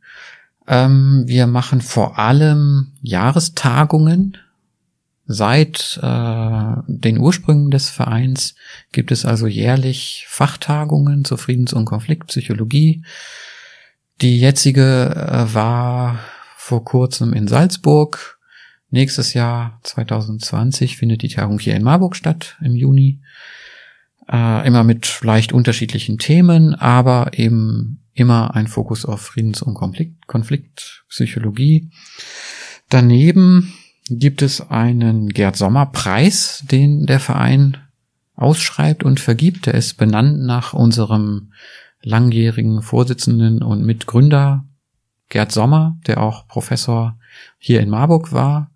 [0.67, 4.37] Ähm, wir machen vor allem Jahrestagungen.
[5.27, 8.57] Seit äh, den Ursprüngen des Vereins
[8.91, 13.05] gibt es also jährlich Fachtagungen zur Friedens- und Konfliktpsychologie.
[14.21, 16.19] Die jetzige äh, war
[16.63, 18.39] vor kurzem in Salzburg.
[18.89, 23.21] Nächstes Jahr 2020 findet die Tagung hier in Marburg statt im Juni.
[24.31, 30.29] Äh, immer mit leicht unterschiedlichen Themen, aber eben immer ein Fokus auf Friedens- und Konflikt,
[30.29, 31.91] Konfliktpsychologie.
[32.89, 33.73] Daneben
[34.09, 37.79] gibt es einen Gerd Sommer Preis, den der Verein
[38.37, 39.67] ausschreibt und vergibt.
[39.67, 41.53] Der ist benannt nach unserem
[42.03, 44.65] langjährigen Vorsitzenden und Mitgründer
[45.33, 47.19] Gerd Sommer, der auch Professor
[47.59, 48.71] hier in Marburg war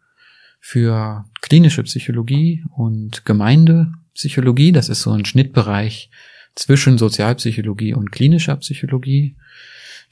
[0.58, 4.72] für klinische Psychologie und Gemeindepsychologie.
[4.72, 6.10] Das ist so ein Schnittbereich
[6.54, 9.36] zwischen Sozialpsychologie und klinischer Psychologie,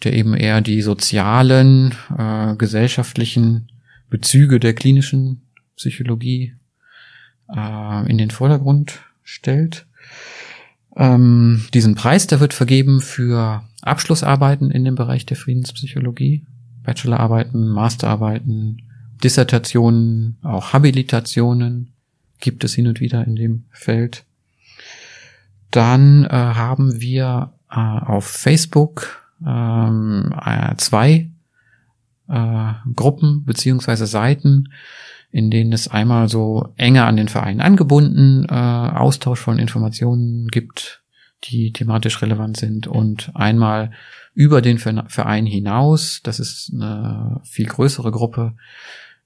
[0.03, 3.73] der eben eher die sozialen, äh, gesellschaftlichen
[4.11, 6.55] Bezüge der klinischen Psychologie
[7.49, 9.87] äh, in den Vordergrund stellt.
[10.95, 16.47] Ähm, diesen Preis, der wird vergeben für Abschlussarbeiten in dem Bereich der Friedenspsychologie,
[16.83, 18.83] Bachelorarbeiten, Masterarbeiten,
[19.23, 21.93] Dissertationen, auch Habilitationen
[22.41, 24.25] gibt es hin und wieder in dem Feld.
[25.71, 31.31] Dann äh, haben wir äh, auf Facebook ähm, äh, zwei
[32.29, 34.69] äh, Gruppen beziehungsweise Seiten,
[35.31, 41.04] in denen es einmal so enger an den Verein angebunden äh, Austausch von Informationen gibt,
[41.45, 43.91] die thematisch relevant sind und einmal
[44.35, 48.55] über den Verein hinaus, das ist eine viel größere Gruppe,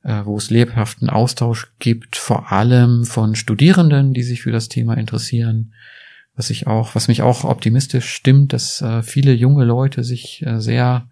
[0.03, 4.97] äh, wo es lebhaften Austausch gibt, vor allem von Studierenden, die sich für das Thema
[4.97, 5.73] interessieren,
[6.37, 10.61] was ich auch, was mich auch optimistisch stimmt, dass äh, viele junge Leute sich äh,
[10.61, 11.09] sehr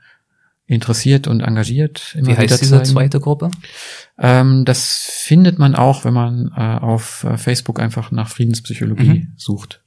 [0.67, 2.15] interessiert und engagiert.
[2.17, 2.85] Immer Wie heißt diese zeigen.
[2.85, 3.51] zweite Gruppe?
[4.19, 9.33] Ähm, das findet man auch, wenn man äh, auf Facebook einfach nach Friedenspsychologie mhm.
[9.37, 9.83] sucht.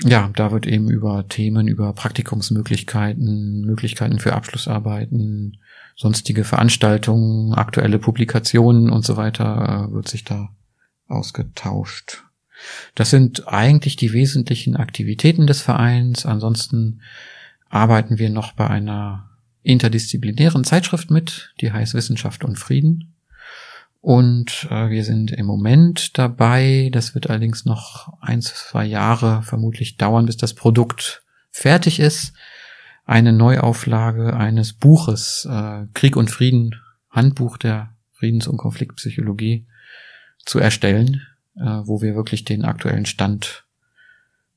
[0.00, 5.58] Ja, da wird eben über Themen, über Praktikumsmöglichkeiten, Möglichkeiten für Abschlussarbeiten,
[5.96, 10.48] sonstige Veranstaltungen, aktuelle Publikationen und so weiter äh, wird sich da
[11.08, 12.24] ausgetauscht.
[12.94, 16.26] Das sind eigentlich die wesentlichen Aktivitäten des Vereins.
[16.26, 17.02] Ansonsten
[17.68, 19.30] arbeiten wir noch bei einer
[19.62, 23.11] interdisziplinären Zeitschrift mit, die heißt Wissenschaft und Frieden.
[24.02, 29.96] Und äh, wir sind im Moment dabei, das wird allerdings noch ein, zwei Jahre vermutlich
[29.96, 31.22] dauern, bis das Produkt
[31.52, 32.32] fertig ist,
[33.04, 36.74] eine Neuauflage eines Buches äh, Krieg und Frieden,
[37.10, 39.66] Handbuch der Friedens- und Konfliktpsychologie
[40.44, 41.22] zu erstellen,
[41.54, 43.64] äh, wo wir wirklich den aktuellen Stand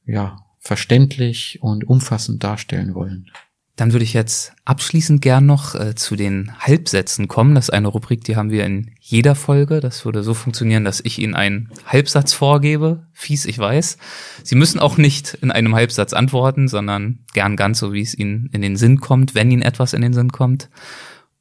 [0.07, 3.29] ja verständlich und umfassend darstellen wollen.
[3.75, 7.55] Dann würde ich jetzt abschließend gern noch äh, zu den Halbsätzen kommen.
[7.55, 9.81] Das ist eine Rubrik, die haben wir in jeder Folge.
[9.81, 13.05] Das würde so funktionieren, dass ich Ihnen einen Halbsatz vorgebe.
[13.11, 13.97] Fies, ich weiß.
[14.43, 18.49] Sie müssen auch nicht in einem Halbsatz antworten, sondern gern ganz so, wie es Ihnen
[18.53, 20.69] in den Sinn kommt, wenn Ihnen etwas in den Sinn kommt.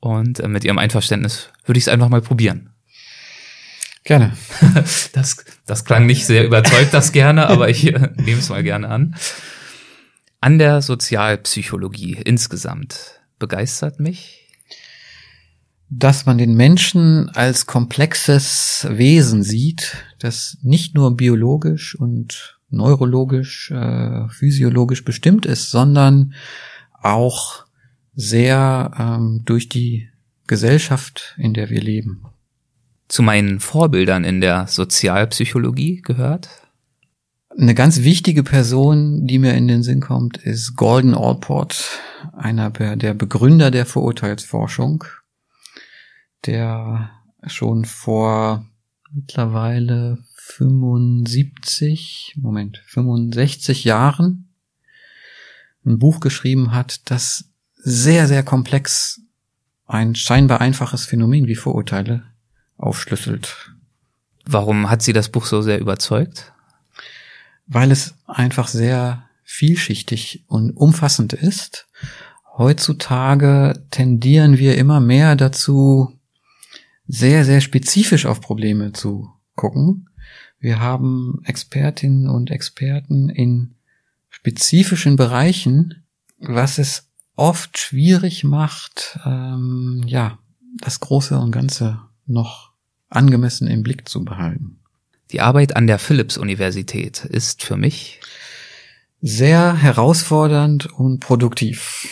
[0.00, 2.70] Und äh, mit Ihrem Einverständnis würde ich es einfach mal probieren.
[4.04, 4.32] Gerne.
[5.12, 8.88] Das, das klang nicht sehr überzeugt, das gerne, aber ich äh, nehme es mal gerne
[8.88, 9.14] an.
[10.44, 14.50] An der Sozialpsychologie insgesamt begeistert mich,
[15.88, 24.28] dass man den Menschen als komplexes Wesen sieht, das nicht nur biologisch und neurologisch, äh,
[24.28, 26.34] physiologisch bestimmt ist, sondern
[27.00, 27.64] auch
[28.14, 30.10] sehr ähm, durch die
[30.46, 32.26] Gesellschaft, in der wir leben.
[33.08, 36.50] Zu meinen Vorbildern in der Sozialpsychologie gehört
[37.58, 42.00] eine ganz wichtige Person, die mir in den Sinn kommt, ist Gordon Allport,
[42.32, 45.04] einer der Begründer der Vorurteilsforschung,
[46.46, 47.10] der
[47.46, 48.66] schon vor
[49.12, 54.48] mittlerweile 75, Moment, 65 Jahren
[55.86, 59.20] ein Buch geschrieben hat, das sehr, sehr komplex
[59.86, 62.24] ein scheinbar einfaches Phänomen wie Vorurteile
[62.78, 63.74] aufschlüsselt.
[64.46, 66.53] Warum hat sie das Buch so sehr überzeugt?
[67.66, 71.86] Weil es einfach sehr vielschichtig und umfassend ist.
[72.56, 76.18] Heutzutage tendieren wir immer mehr dazu,
[77.06, 80.08] sehr, sehr spezifisch auf Probleme zu gucken.
[80.58, 83.74] Wir haben Expertinnen und Experten in
[84.30, 86.04] spezifischen Bereichen,
[86.38, 90.38] was es oft schwierig macht, ähm, ja,
[90.80, 92.72] das Große und Ganze noch
[93.08, 94.80] angemessen im Blick zu behalten.
[95.32, 98.20] Die Arbeit an der Philipps-Universität ist für mich
[99.20, 102.08] sehr herausfordernd und produktiv.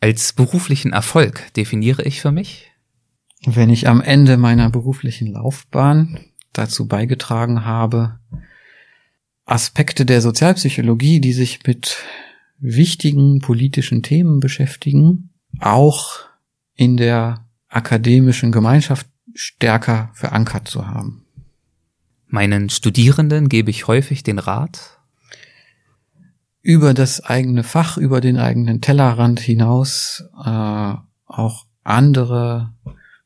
[0.00, 2.70] Als beruflichen Erfolg definiere ich für mich,
[3.44, 6.18] wenn ich am Ende meiner beruflichen Laufbahn
[6.52, 8.18] dazu beigetragen habe,
[9.44, 11.98] Aspekte der Sozialpsychologie, die sich mit
[12.58, 16.20] wichtigen politischen Themen beschäftigen, auch
[16.74, 21.24] in der akademischen Gemeinschaft stärker verankert zu haben.
[22.28, 24.98] Meinen Studierenden gebe ich häufig den Rat,
[26.62, 30.94] über das eigene Fach, über den eigenen Tellerrand hinaus äh,
[31.26, 32.74] auch andere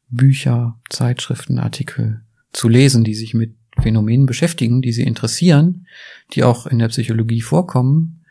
[0.08, 2.22] Bücher, Zeitschriften, Artikel
[2.52, 5.86] zu lesen, die sich mit Phänomenen beschäftigen, die sie interessieren,
[6.34, 8.24] die auch in der Psychologie vorkommen,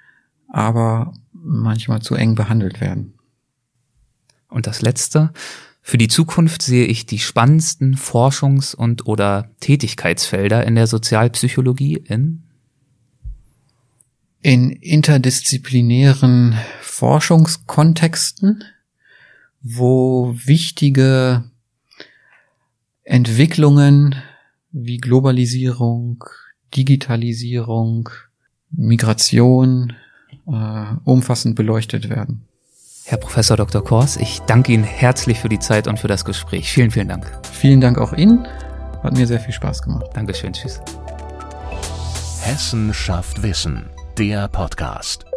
[0.47, 3.15] aber manchmal zu eng behandelt werden.
[4.47, 5.33] Und das Letzte,
[5.81, 12.43] für die Zukunft sehe ich die spannendsten Forschungs- und oder Tätigkeitsfelder in der Sozialpsychologie in
[14.43, 18.63] in interdisziplinären Forschungskontexten,
[19.61, 21.43] wo wichtige
[23.03, 24.15] Entwicklungen
[24.71, 26.23] wie Globalisierung,
[26.75, 28.09] Digitalisierung,
[28.71, 29.93] Migration
[30.47, 32.47] äh, umfassend beleuchtet werden.
[33.03, 33.83] Herr Professor Dr.
[33.83, 36.71] Kors, ich danke Ihnen herzlich für die Zeit und für das Gespräch.
[36.71, 37.31] Vielen, vielen Dank.
[37.51, 38.47] Vielen Dank auch Ihnen.
[39.03, 40.05] Hat mir sehr viel Spaß gemacht.
[40.13, 40.53] Dankeschön.
[40.53, 40.79] Tschüss.
[42.41, 43.89] Hessen schafft Wissen.
[44.17, 45.30] Der Podcast.